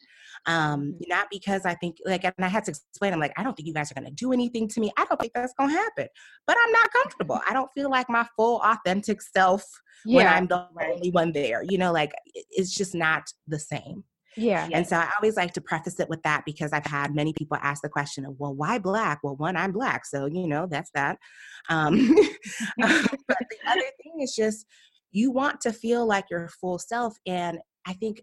[0.47, 0.97] Um, mm-hmm.
[1.07, 3.13] not because I think like, and I had to explain.
[3.13, 4.91] I'm like, I don't think you guys are gonna do anything to me.
[4.97, 6.07] I don't think that's gonna happen.
[6.47, 7.39] But I'm not comfortable.
[7.47, 9.63] I don't feel like my full authentic self
[10.05, 11.63] yeah, when I'm the only one there.
[11.63, 14.03] You know, like it's just not the same.
[14.37, 14.67] Yeah.
[14.71, 17.57] And so I always like to preface it with that because I've had many people
[17.61, 19.19] ask the question of, well, why black?
[19.23, 20.05] Well, one, I'm black.
[20.05, 21.17] So, you know, that's that.
[21.69, 22.15] Um,
[22.77, 24.65] but the other thing is just
[25.11, 27.15] you want to feel like your full self.
[27.27, 28.21] And I think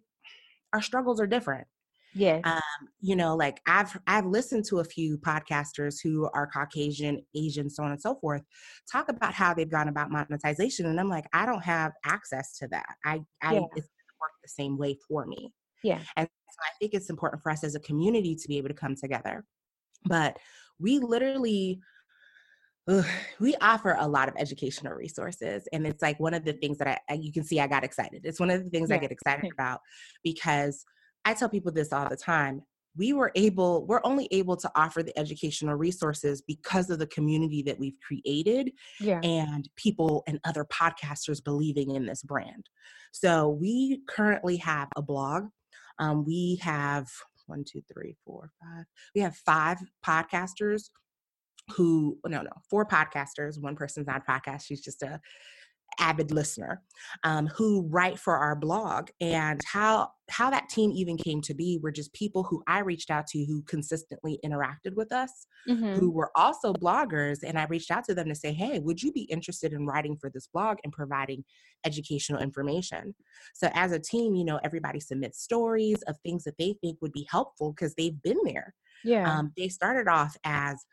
[0.72, 1.66] our struggles are different.
[2.14, 2.40] Yeah.
[2.42, 7.68] Um, you know, like I've I've listened to a few podcasters who are Caucasian, Asian,
[7.68, 8.42] so on and so forth,
[8.90, 10.86] talk about how they've gone about monetization.
[10.86, 12.94] And I'm like, I don't have access to that.
[13.04, 13.60] I I yeah.
[13.76, 13.88] it's
[14.20, 15.52] work the same way for me.
[15.82, 16.00] Yeah.
[16.16, 18.74] And so I think it's important for us as a community to be able to
[18.74, 19.44] come together.
[20.04, 20.38] But
[20.78, 21.80] we literally
[22.88, 23.04] ugh,
[23.38, 27.02] we offer a lot of educational resources and it's like one of the things that
[27.08, 28.96] I, you can see i got excited it's one of the things yeah.
[28.96, 29.80] i get excited about
[30.24, 30.84] because
[31.24, 32.62] i tell people this all the time
[32.96, 37.62] we were able we're only able to offer the educational resources because of the community
[37.62, 39.20] that we've created yeah.
[39.22, 42.68] and people and other podcasters believing in this brand
[43.12, 45.48] so we currently have a blog
[45.98, 47.08] um, we have
[47.46, 48.84] one two three four five
[49.14, 50.90] we have five podcasters
[51.74, 55.20] who no no four podcasters one person's not a podcast she's just a
[55.98, 56.82] avid listener
[57.24, 61.78] um, who write for our blog and how how that team even came to be
[61.82, 65.94] were just people who i reached out to who consistently interacted with us mm-hmm.
[65.94, 69.12] who were also bloggers and i reached out to them to say hey would you
[69.12, 71.44] be interested in writing for this blog and providing
[71.84, 73.14] educational information?
[73.54, 77.12] So as a team you know everybody submits stories of things that they think would
[77.12, 78.74] be helpful because they've been there.
[79.04, 79.30] Yeah.
[79.30, 80.84] Um, they started off as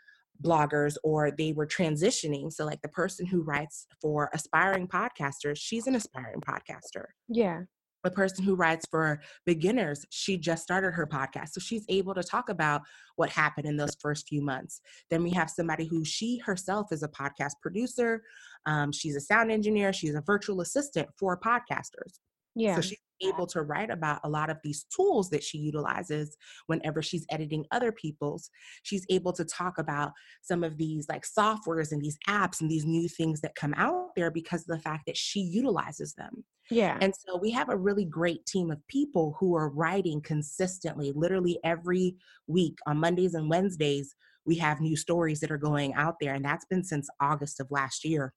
[0.44, 2.52] bloggers or they were transitioning.
[2.52, 7.06] So, like the person who writes for aspiring podcasters, she's an aspiring podcaster.
[7.28, 7.62] Yeah.
[8.04, 11.50] The person who writes for beginners, she just started her podcast.
[11.54, 12.84] So she's able to talk about
[13.16, 14.80] what happened in those first few months.
[15.10, 18.22] Then we have somebody who she herself is a podcast producer.
[18.68, 19.92] Um, she's a sound engineer.
[19.92, 22.20] She's a virtual assistant for podcasters.
[22.56, 22.76] Yeah.
[22.76, 26.36] So she's able to write about a lot of these tools that she utilizes
[26.68, 28.50] whenever she's editing other people's.
[28.84, 32.86] She's able to talk about some of these like softwares and these apps and these
[32.86, 36.44] new things that come out there because of the fact that she utilizes them.
[36.72, 36.98] Yeah.
[37.00, 41.60] And so we have a really great team of people who are writing consistently, literally
[41.64, 42.16] every
[42.48, 44.16] week on Mondays and Wednesdays.
[44.46, 47.68] We have new stories that are going out there, and that's been since August of
[47.72, 48.34] last year.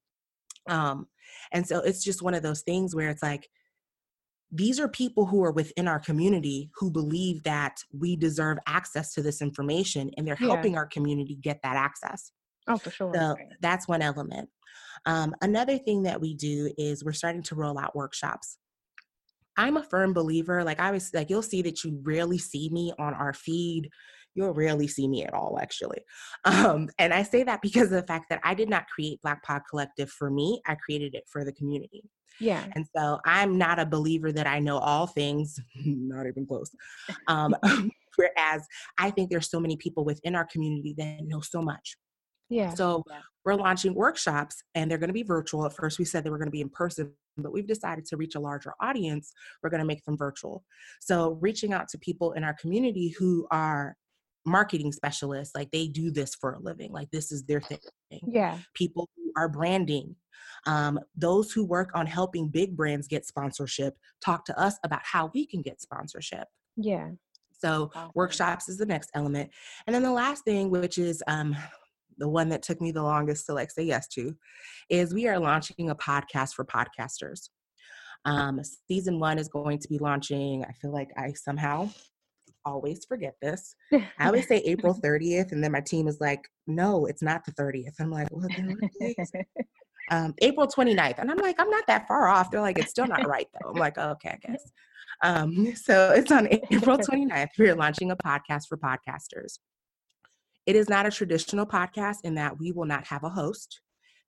[0.69, 1.07] Um,
[1.53, 3.49] and so it's just one of those things where it's like,
[4.51, 9.23] these are people who are within our community who believe that we deserve access to
[9.23, 10.49] this information and they're yeah.
[10.49, 12.33] helping our community get that access.
[12.67, 13.13] Oh, for sure.
[13.15, 14.49] So that's one element.
[15.07, 18.59] Um, another thing that we do is we're starting to roll out workshops.
[19.57, 22.93] I'm a firm believer, like I was like, you'll see that you rarely see me
[22.99, 23.91] on our feed.
[24.35, 25.99] You'll rarely see me at all, actually.
[26.45, 29.43] Um, and I say that because of the fact that I did not create Black
[29.43, 32.05] Pod Collective for me, I created it for the community.
[32.41, 32.65] Yeah.
[32.75, 36.71] And so I'm not a believer that I know all things, not even close.
[37.27, 37.55] Um,
[38.17, 38.67] whereas
[38.99, 41.97] I think there's so many people within our community that know so much.
[42.51, 42.73] Yeah.
[42.75, 43.21] So yeah.
[43.45, 45.67] we're launching workshops and they're going to be virtual.
[45.67, 48.17] At first, we said they were going to be in person, but we've decided to
[48.17, 49.33] reach a larger audience.
[49.63, 50.65] We're going to make them virtual.
[51.01, 53.95] So reaching out to people in our community who are
[54.47, 57.79] marketing specialists, like they do this for a living, like this is their thing.
[58.27, 58.59] Yeah.
[58.75, 60.17] People are branding
[60.67, 65.31] um, those who work on helping big brands get sponsorship talk to us about how
[65.35, 66.49] we can get sponsorship.
[66.77, 67.11] Yeah.
[67.53, 68.13] So awesome.
[68.15, 69.51] workshops is the next element.
[69.87, 71.57] And then the last thing, which is um,
[72.19, 74.37] the one that took me the longest to like say yes to,
[74.89, 77.49] is we are launching a podcast for podcasters.
[78.25, 81.89] Um, season one is going to be launching, I feel like I somehow
[82.69, 83.75] always forget this.
[83.93, 87.53] I always say April 30th, and then my team is like, no, it's not the
[87.53, 87.95] 30th.
[88.01, 89.45] I'm like, what the
[90.11, 91.19] um, April 29th.
[91.19, 92.51] And I'm like, I'm not that far off.
[92.51, 93.71] They're like, it's still not right though.
[93.71, 94.71] I'm like, oh, okay, I guess.
[95.23, 97.49] Um, so it's on April 29th.
[97.59, 99.59] We're launching a podcast for podcasters.
[100.67, 103.81] It is not a traditional podcast in that we will not have a host.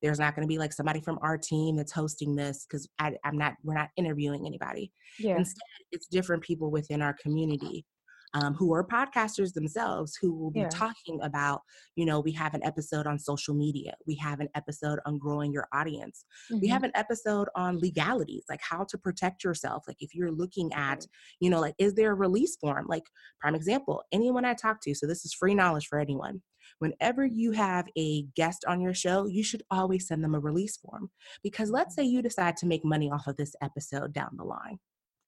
[0.02, 3.36] There's not going to be like somebody from our team that's hosting this because I'm
[3.36, 4.90] not, we're not interviewing anybody.
[5.18, 5.36] Yeah.
[5.36, 5.60] Instead,
[5.92, 7.84] it's different people within our community
[8.34, 10.68] um, who are podcasters themselves who will be yeah.
[10.68, 11.60] talking about,
[11.96, 15.52] you know, we have an episode on social media, we have an episode on growing
[15.52, 16.60] your audience, mm-hmm.
[16.60, 19.84] we have an episode on legalities, like how to protect yourself.
[19.88, 21.06] Like if you're looking at,
[21.40, 22.86] you know, like is there a release form?
[22.88, 23.04] Like,
[23.40, 26.42] prime example, anyone I talk to, so this is free knowledge for anyone
[26.78, 30.76] whenever you have a guest on your show, you should always send them a release
[30.76, 31.10] form.
[31.42, 34.78] Because let's say you decide to make money off of this episode down the line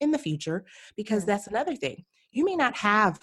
[0.02, 0.64] in the future,
[0.96, 1.28] because mm.
[1.28, 2.04] that's another thing.
[2.32, 3.20] You may not have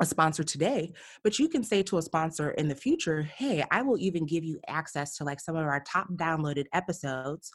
[0.00, 3.82] a sponsor today, but you can say to a sponsor in the future, hey, I
[3.82, 7.50] will even give you access to like some of our top downloaded episodes,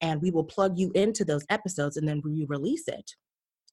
[0.00, 3.12] and we will plug you into those episodes and then we release it.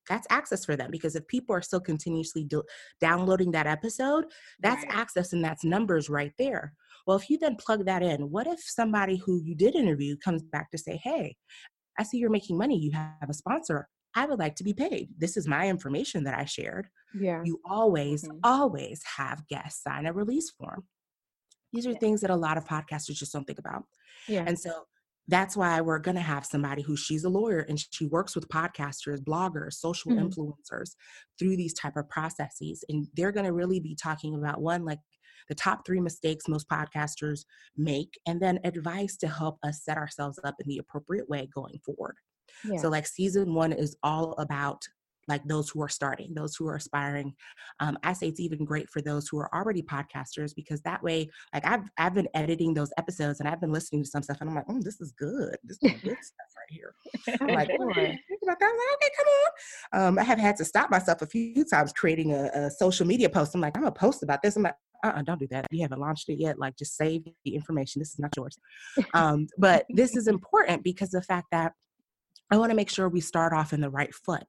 [0.07, 2.63] That's access for them because if people are still continuously do-
[2.99, 4.25] downloading that episode,
[4.60, 4.95] that's right.
[4.95, 6.73] access and that's numbers right there.
[7.05, 10.43] Well, if you then plug that in, what if somebody who you did interview comes
[10.43, 11.36] back to say, hey,
[11.97, 13.88] I see you're making money, you have a sponsor.
[14.15, 15.10] I would like to be paid.
[15.17, 16.88] This is my information that I shared.
[17.17, 17.41] Yeah.
[17.43, 18.38] You always, mm-hmm.
[18.43, 20.84] always have guests sign a release form.
[21.74, 22.00] These are yeah.
[22.00, 23.84] things that a lot of podcasters just don't think about.
[24.28, 24.43] Yeah.
[24.45, 24.71] And so
[25.28, 28.50] that's why we're going to have somebody who she's a lawyer and she works with
[28.50, 30.26] podcasters bloggers social mm-hmm.
[30.26, 30.95] influencers
[31.39, 35.00] through these type of processes and they're going to really be talking about one like
[35.52, 37.41] the top three mistakes most podcasters
[37.76, 41.80] make, and then advice to help us set ourselves up in the appropriate way going
[41.86, 42.15] forward.
[42.63, 42.77] Yeah.
[42.79, 44.83] So, like, season one is all about
[45.27, 47.33] like those who are starting, those who are aspiring.
[47.79, 51.29] Um, I say it's even great for those who are already podcasters because that way,
[51.53, 54.49] like I've I've been editing those episodes and I've been listening to some stuff and
[54.49, 55.55] I'm like, oh, this is good.
[55.63, 56.93] This is good stuff right here.
[57.39, 58.69] I'm like, oh, think about that.
[58.69, 60.07] I'm like, okay, come on.
[60.07, 63.29] Um, I have had to stop myself a few times creating a, a social media
[63.29, 63.55] post.
[63.55, 64.55] I'm like, I'm gonna post about this.
[64.55, 65.65] I'm like, uh-uh, don't do that.
[65.71, 66.59] You haven't launched it yet.
[66.59, 67.99] Like, just save the information.
[67.99, 68.57] This is not yours.
[69.13, 71.73] Um, but this is important because the fact that
[72.51, 74.43] I want to make sure we start off in the right foot.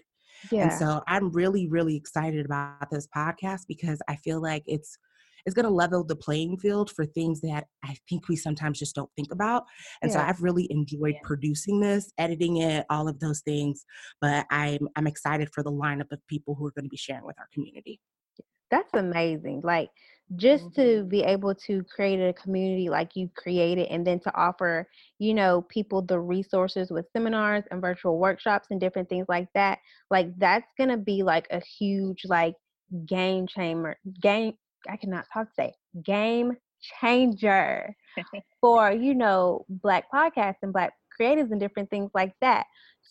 [0.51, 0.65] Yeah.
[0.65, 4.99] And so I'm really, really excited about this podcast because I feel like it's
[5.45, 8.95] it's going to level the playing field for things that I think we sometimes just
[8.95, 9.65] don't think about.
[10.01, 10.19] And yeah.
[10.19, 11.21] so I've really enjoyed yeah.
[11.25, 13.85] producing this, editing it, all of those things.
[14.21, 17.25] But I'm I'm excited for the lineup of people who are going to be sharing
[17.25, 18.01] with our community.
[18.71, 19.61] That's amazing.
[19.63, 19.91] Like
[20.37, 20.81] just mm-hmm.
[20.81, 25.35] to be able to create a community like you created and then to offer you
[25.35, 29.79] know people the resources with seminars and virtual workshops and different things like that
[30.11, 32.55] like that's gonna be like a huge like
[33.07, 34.55] game changer game
[34.89, 35.73] i cannot talk today
[36.05, 36.53] game
[37.01, 37.95] changer
[38.61, 42.67] for you know black podcasts and black creatives and different things like that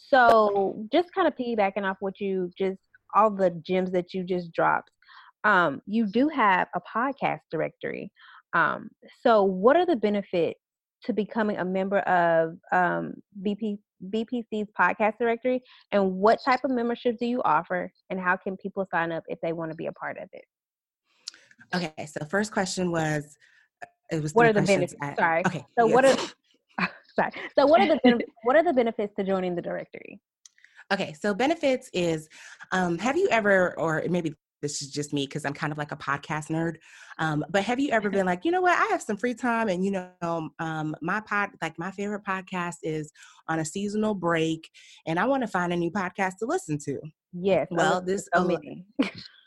[0.10, 2.80] so just kind of piggybacking off what you just
[3.13, 4.89] all the gems that you just dropped
[5.43, 8.12] um, you do have a podcast directory.
[8.54, 8.89] Um,
[9.21, 10.60] so, what are the benefits
[11.04, 15.62] to becoming a member of um, BP, BPC's podcast directory?
[15.91, 17.91] And what type of membership do you offer?
[18.10, 20.43] And how can people sign up if they want to be a part of it?
[21.73, 23.38] Okay, so first question was
[23.84, 24.95] uh, it was what are the benefits?
[25.17, 25.43] Sorry.
[25.45, 25.65] Okay.
[25.77, 25.93] So yes.
[25.93, 27.32] what are sorry.
[27.58, 30.19] So what are the what are the benefits to joining the directory?
[30.91, 32.27] Okay, so benefits is
[32.73, 35.91] um, have you ever, or maybe this is just me because I'm kind of like
[35.91, 36.76] a podcast nerd.
[37.17, 39.69] Um, but have you ever been like, you know what, I have some free time
[39.69, 43.12] and you know, um, my pod, like my favorite podcast is
[43.47, 44.69] on a seasonal break
[45.06, 47.00] and I want to find a new podcast to listen to.
[47.34, 47.67] Yes.
[47.71, 48.86] Well, this so many.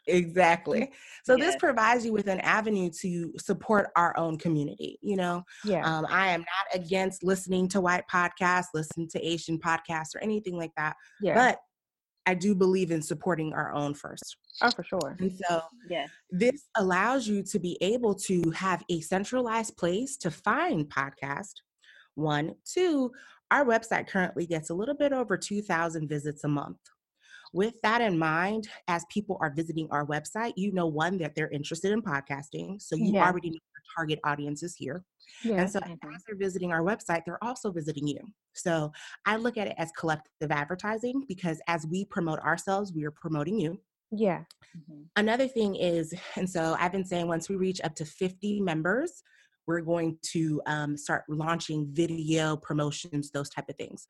[0.07, 0.91] exactly.
[1.25, 1.47] So yes.
[1.47, 4.99] this provides you with an avenue to support our own community.
[5.01, 5.83] You know, yeah.
[5.87, 10.59] Um, I am not against listening to white podcasts, listen to Asian podcasts, or anything
[10.59, 10.97] like that.
[11.23, 11.35] Yeah.
[11.35, 11.61] But
[12.27, 14.37] I do believe in supporting our own first.
[14.63, 15.17] Oh, for sure.
[15.19, 16.07] And so yeah.
[16.31, 21.55] this allows you to be able to have a centralized place to find podcast.
[22.15, 23.13] One, two,
[23.51, 26.79] our website currently gets a little bit over 2,000 visits a month.
[27.53, 31.51] With that in mind, as people are visiting our website, you know, one, that they're
[31.51, 32.83] interested in podcasting.
[32.83, 33.27] So you yeah.
[33.27, 33.59] already know
[33.95, 35.05] target audience is here.
[35.43, 35.61] Yeah.
[35.61, 36.15] And so mm-hmm.
[36.15, 38.19] as they're visiting our website, they're also visiting you.
[38.55, 38.93] So
[39.27, 43.59] I look at it as collective advertising because as we promote ourselves, we are promoting
[43.59, 43.81] you.
[44.11, 44.41] Yeah.
[44.77, 45.03] Mm-hmm.
[45.17, 49.23] Another thing is, and so I've been saying once we reach up to 50 members,
[49.67, 54.07] we're going to um, start launching video promotions, those type of things.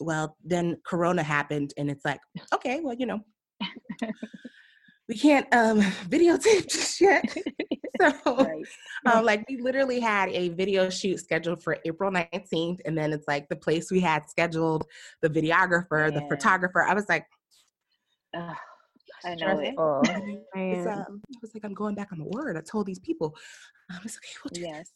[0.00, 2.20] Well, then Corona happened, and it's like,
[2.52, 3.20] okay, well, you know,
[5.08, 7.24] we can't um, videotape just yet.
[8.24, 8.64] so, right.
[9.06, 13.28] um, like, we literally had a video shoot scheduled for April 19th, and then it's
[13.28, 14.86] like the place we had scheduled,
[15.20, 16.20] the videographer, yeah.
[16.20, 16.82] the photographer.
[16.82, 17.26] I was like,
[18.36, 18.56] Ugh,
[19.24, 19.74] I know it.
[19.78, 20.02] um,
[20.56, 22.56] I was like, I'm going back on the word.
[22.56, 23.36] I told these people,
[23.90, 24.34] um, it's okay.
[24.44, 24.78] We'll do yes.
[24.78, 24.92] This.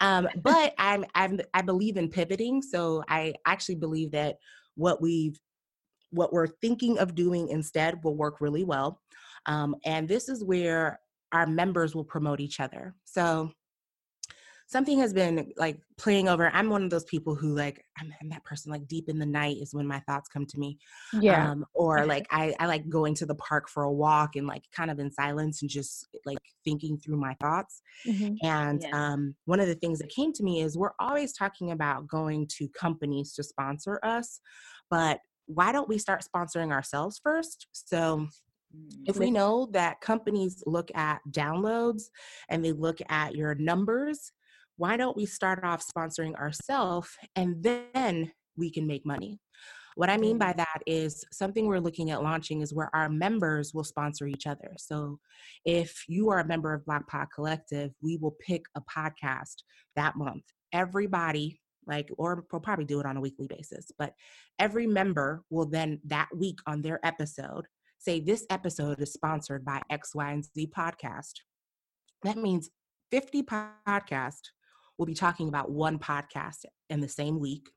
[0.00, 2.62] Um, but I'm, I'm, I believe in pivoting.
[2.62, 4.36] So I actually believe that
[4.76, 5.38] what we've,
[6.10, 9.00] what we're thinking of doing instead will work really well.
[9.46, 11.00] Um, and this is where
[11.34, 12.94] our members will promote each other.
[13.04, 13.50] So
[14.66, 16.50] something has been like playing over.
[16.54, 19.26] I'm one of those people who like I'm, I'm, that person like deep in the
[19.26, 20.78] night is when my thoughts come to me.
[21.20, 21.50] Yeah.
[21.50, 24.62] Um, or like I, I like going to the park for a walk and like
[24.72, 27.82] kind of in silence and just like thinking through my thoughts.
[28.06, 28.46] Mm-hmm.
[28.46, 32.08] And um, one of the things that came to me is we're always talking about
[32.08, 34.40] going to companies to sponsor us,
[34.90, 37.66] but why don't we start sponsoring ourselves first?
[37.72, 38.28] So
[39.06, 42.04] if we know that companies look at downloads
[42.48, 44.32] and they look at your numbers,
[44.76, 49.38] why don't we start off sponsoring ourselves and then we can make money?
[49.96, 53.72] What I mean by that is something we're looking at launching is where our members
[53.72, 54.72] will sponsor each other.
[54.76, 55.20] So
[55.64, 59.62] if you are a member of Black Pod Collective, we will pick a podcast
[59.94, 60.42] that month.
[60.72, 64.14] Everybody, like, or we'll probably do it on a weekly basis, but
[64.58, 67.66] every member will then that week on their episode
[68.04, 71.32] say this episode is sponsored by X, Y, and Z podcast.
[72.22, 72.68] That means
[73.10, 74.50] 50 podcasts
[74.98, 77.70] will be talking about one podcast in the same week.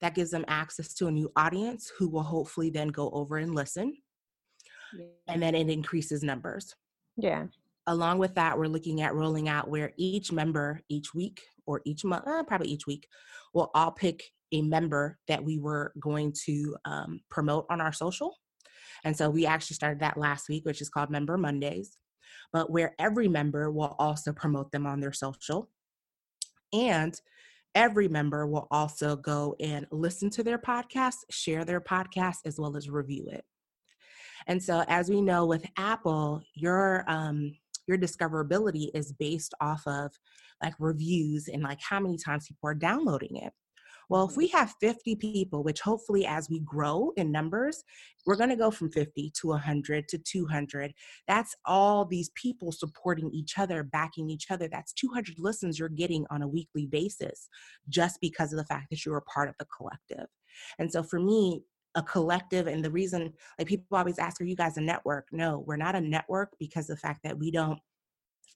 [0.00, 3.54] That gives them access to a new audience who will hopefully then go over and
[3.54, 3.94] listen.
[4.96, 5.06] Yeah.
[5.26, 6.74] And then it increases numbers.
[7.16, 7.46] Yeah.
[7.86, 12.04] along with that, we're looking at rolling out where each member each week or each
[12.04, 13.06] month, uh, probably each week,
[13.52, 14.22] will all pick
[14.52, 18.34] a member that we were going to um, promote on our social.
[19.04, 21.98] And so we actually started that last week, which is called Member Mondays,
[22.52, 25.70] but where every member will also promote them on their social.
[26.72, 27.18] And
[27.74, 32.76] every member will also go and listen to their podcast, share their podcast, as well
[32.76, 33.44] as review it.
[34.46, 37.52] And so, as we know with Apple, your um,
[37.86, 40.12] your discoverability is based off of
[40.62, 43.52] like reviews and like how many times people are downloading it.
[44.08, 44.38] Well, if mm-hmm.
[44.38, 47.84] we have 50 people, which hopefully as we grow in numbers,
[48.26, 50.92] we're going to go from 50 to 100 to 200.
[51.28, 54.68] That's all these people supporting each other, backing each other.
[54.68, 57.48] That's 200 listens you're getting on a weekly basis
[57.88, 60.26] just because of the fact that you're a part of the collective.
[60.78, 61.62] And so for me,
[61.96, 65.62] a collective and the reason like people always ask are you guys a network no
[65.66, 67.78] we're not a network because the fact that we don't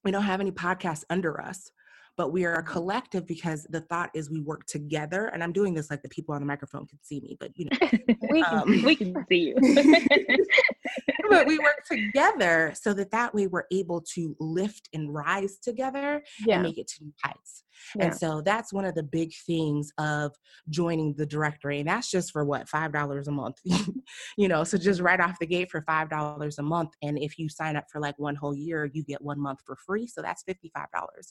[0.05, 1.70] we don't have any podcasts under us
[2.19, 5.27] but we are a collective because the thought is we work together.
[5.27, 7.66] And I'm doing this like the people on the microphone can see me, but you
[7.71, 7.79] know,
[8.31, 9.57] we, can, um, we can see you.
[11.31, 16.25] but we work together so that that way we're able to lift and rise together
[16.45, 16.57] yeah.
[16.57, 17.62] and make it to new heights.
[17.95, 18.07] Yeah.
[18.07, 20.35] And so that's one of the big things of
[20.69, 21.79] joining the directory.
[21.79, 23.61] And that's just for what, $5 a month,
[24.37, 26.91] you know, so just right off the gate for $5 a month.
[27.01, 29.77] And if you sign up for like one whole year, you get one month for
[29.77, 30.09] free.
[30.09, 30.73] So that's $55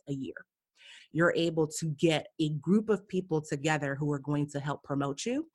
[0.08, 0.36] a year
[1.12, 5.26] you're able to get a group of people together who are going to help promote
[5.26, 5.48] you.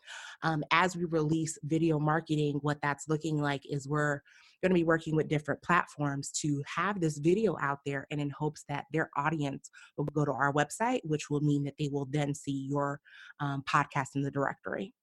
[0.43, 4.21] Um, as we release video marketing, what that's looking like is we're
[4.63, 8.31] going to be working with different platforms to have this video out there and in
[8.31, 12.07] hopes that their audience will go to our website, which will mean that they will
[12.11, 13.01] then see your
[13.41, 14.95] um, podcast in the directory.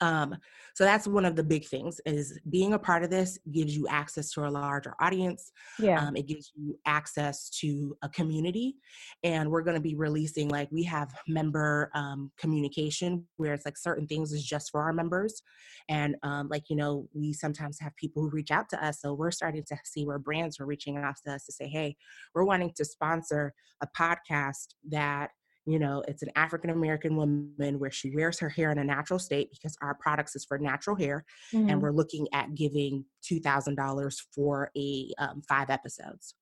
[0.00, 0.36] Um,
[0.74, 3.86] so that's one of the big things is being a part of this gives you
[3.88, 5.52] access to a larger audience.
[5.78, 6.04] Yeah.
[6.04, 8.76] Um, it gives you access to a community.
[9.22, 13.78] And we're going to be releasing, like, we have member um, communication where it's like
[13.78, 15.42] certain things is just for our members.
[15.88, 19.00] And um, like, you know, we sometimes have people who reach out to us.
[19.00, 21.96] So we're starting to see where brands are reaching out to us to say, hey,
[22.34, 25.30] we're wanting to sponsor a podcast that
[25.66, 29.18] you know it's an african american woman where she wears her hair in a natural
[29.18, 31.68] state because our products is for natural hair mm-hmm.
[31.68, 36.34] and we're looking at giving $2000 for a um, five episodes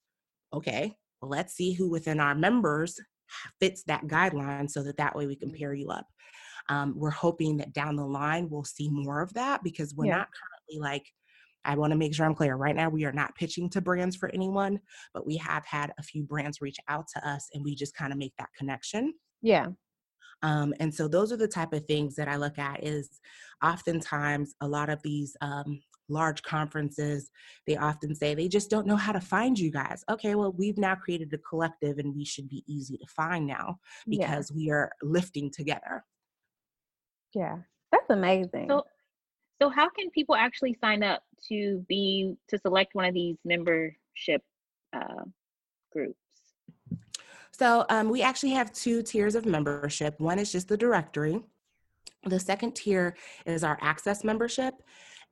[0.53, 2.99] okay well let's see who within our members
[3.61, 5.59] fits that guideline so that that way we can mm-hmm.
[5.59, 6.07] pair you up
[6.69, 10.19] um, we're hoping that down the line we'll see more of that because we're yeah.
[10.19, 11.07] not currently like
[11.65, 12.57] I want to make sure I'm clear.
[12.57, 14.81] Right now, we are not pitching to brands for anyone,
[15.15, 18.13] but we have had a few brands reach out to us and we just kind
[18.13, 19.15] of make that connection.
[19.43, 19.69] Yeah.
[20.43, 23.21] Um, and so those are the type of things that I look at is
[23.65, 27.31] oftentimes a lot of these um, large conferences,
[27.67, 30.05] they often say they just don't know how to find you guys.
[30.11, 33.79] Okay, well, we've now created a collective and we should be easy to find now
[34.09, 34.57] because yeah.
[34.57, 36.05] we are lifting together.
[37.35, 37.59] Yeah,
[37.91, 38.67] that's amazing.
[38.69, 38.85] So
[39.63, 44.43] so how can people actually sign up to be to select one of these membership
[44.93, 45.23] uh,
[45.93, 46.19] groups?
[47.53, 50.19] So um, we actually have two tiers of membership.
[50.19, 51.41] One is just the directory.
[52.25, 54.75] The second tier is our access membership.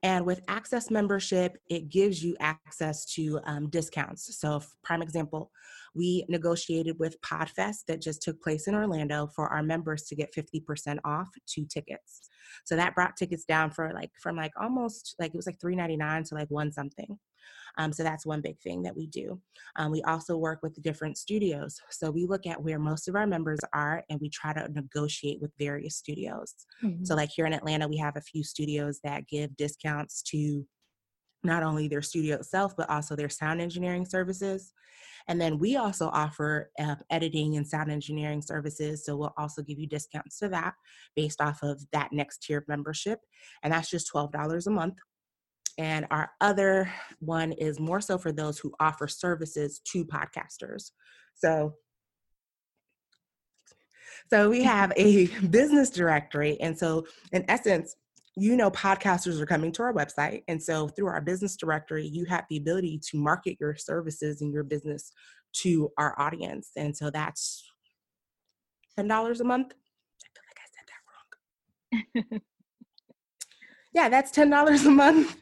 [0.03, 4.39] And with access membership, it gives you access to um, discounts.
[4.39, 5.51] So, prime example,
[5.93, 10.33] we negotiated with Podfest that just took place in Orlando for our members to get
[10.33, 12.29] 50% off two tickets.
[12.65, 16.29] So that brought tickets down for like from like almost like it was like 3.99
[16.29, 17.17] to like one something.
[17.77, 19.39] Um, so that's one big thing that we do.
[19.77, 21.79] Um, we also work with different studios.
[21.89, 25.41] So we look at where most of our members are and we try to negotiate
[25.41, 26.53] with various studios.
[26.83, 27.05] Mm-hmm.
[27.05, 30.65] So, like here in Atlanta, we have a few studios that give discounts to
[31.43, 34.73] not only their studio itself, but also their sound engineering services.
[35.27, 39.05] And then we also offer uh, editing and sound engineering services.
[39.05, 40.73] So we'll also give you discounts to that
[41.15, 43.19] based off of that next tier membership.
[43.63, 44.95] And that's just $12 a month.
[45.77, 50.91] And our other one is more so for those who offer services to podcasters.
[51.35, 51.75] So
[54.29, 56.59] so we have a business directory.
[56.61, 57.95] And so in essence,
[58.37, 62.23] you know podcasters are coming to our website and so through our business directory you
[62.25, 65.11] have the ability to market your services and your business
[65.53, 67.63] to our audience and so that's
[68.97, 69.73] $10 a month.
[70.23, 71.01] I feel like i said that
[72.31, 72.41] wrong.
[73.93, 75.35] Yeah that's $10 a month.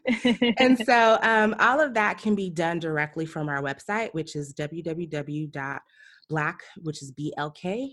[0.57, 4.55] And so um, all of that can be done directly from our website which is
[4.55, 5.83] www.black
[6.81, 7.91] which is blk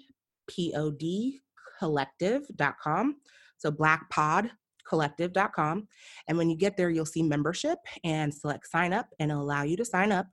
[0.48, 1.32] pod
[1.78, 3.16] collective.com
[3.58, 4.50] so black pod
[4.88, 5.88] collective.com.
[6.28, 9.62] And when you get there, you'll see membership and select sign up, and it'll allow
[9.62, 10.26] you to sign up.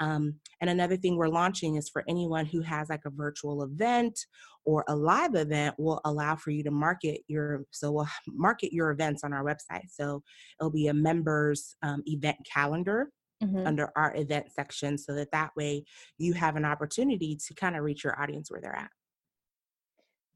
[0.00, 4.18] Um, and another thing we're launching is for anyone who has like a virtual event
[4.64, 8.90] or a live event will allow for you to market your so we'll market your
[8.90, 10.22] events on our website so
[10.58, 13.10] it'll be a members um, event calendar
[13.42, 13.66] mm-hmm.
[13.66, 15.84] under our event section so that that way
[16.18, 18.90] you have an opportunity to kind of reach your audience where they're at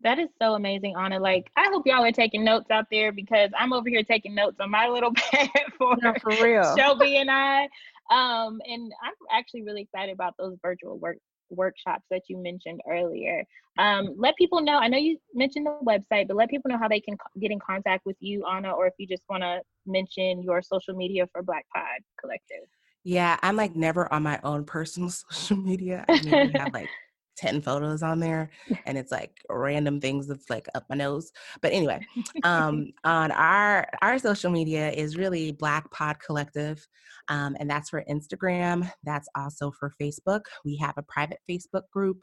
[0.03, 1.18] that is so amazing, Anna.
[1.18, 4.57] Like, I hope y'all are taking notes out there because I'm over here taking notes
[4.61, 6.76] on my little pad for, no, for real.
[6.76, 7.64] Shelby and I.
[8.11, 11.18] Um, and I'm actually really excited about those virtual work
[11.51, 13.45] workshops that you mentioned earlier.
[13.78, 14.78] Um, let people know.
[14.78, 17.59] I know you mentioned the website, but let people know how they can get in
[17.59, 21.42] contact with you, Anna, or if you just want to mention your social media for
[21.42, 21.84] Black Pod
[22.20, 22.66] Collective.
[23.05, 26.05] Yeah, I'm like never on my own personal social media.
[26.09, 26.88] I mean, have like
[27.37, 28.51] 10 photos on there
[28.87, 31.32] and it's like random things that's like up my nose.
[31.61, 32.01] But anyway
[32.45, 36.87] um on our our social media is really black pod collective
[37.28, 40.43] um, and that's for instagram that's also for facebook.
[40.64, 42.18] We have a private facebook group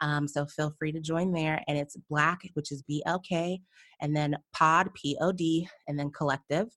[0.00, 3.60] um, so feel free to join there and it's black which is blk
[4.00, 6.68] and then pod p-o-d and then collective.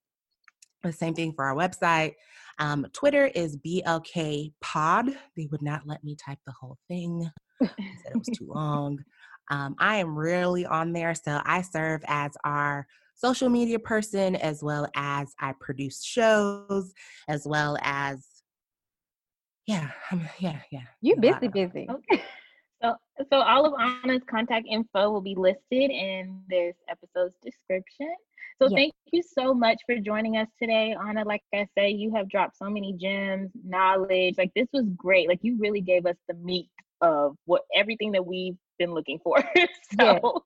[0.84, 2.14] The same thing for our website.
[2.60, 5.08] Um, twitter is blk pod.
[5.36, 7.30] They would not let me type the whole thing
[7.68, 9.00] said it was too long.
[9.52, 12.86] Um, I am rarely on there, so I serve as our
[13.16, 16.94] social media person as well as I produce shows,
[17.28, 18.26] as well as
[19.68, 20.82] yeah, I'm, yeah, yeah.
[21.02, 21.88] You busy, busy.
[21.90, 22.24] Okay.
[22.82, 22.96] So,
[23.32, 28.16] so all of Anna's contact info will be listed in this episode's description.
[28.62, 28.78] So yes.
[28.78, 31.24] thank you so much for joining us today, Anna.
[31.26, 34.36] Like I say, you have dropped so many gems, knowledge.
[34.38, 35.28] Like this was great.
[35.28, 36.70] Like you really gave us the meat
[37.02, 39.44] of what everything that we've been looking for.
[40.00, 40.44] so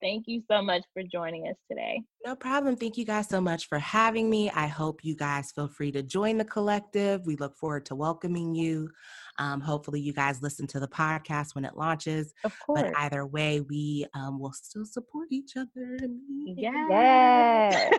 [0.00, 2.02] thank you so much for joining us today.
[2.24, 2.76] No problem.
[2.76, 4.50] Thank you guys so much for having me.
[4.50, 7.26] I hope you guys feel free to join the collective.
[7.26, 8.90] We look forward to welcoming you.
[9.38, 12.32] Um, hopefully, you guys listen to the podcast when it launches.
[12.44, 12.82] Of course.
[12.82, 15.98] But either way, we um, will still support each other.
[16.44, 17.92] Yes.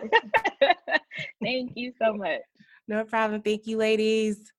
[1.42, 2.40] Thank you so much.
[2.88, 3.42] No problem.
[3.42, 4.52] Thank you, ladies.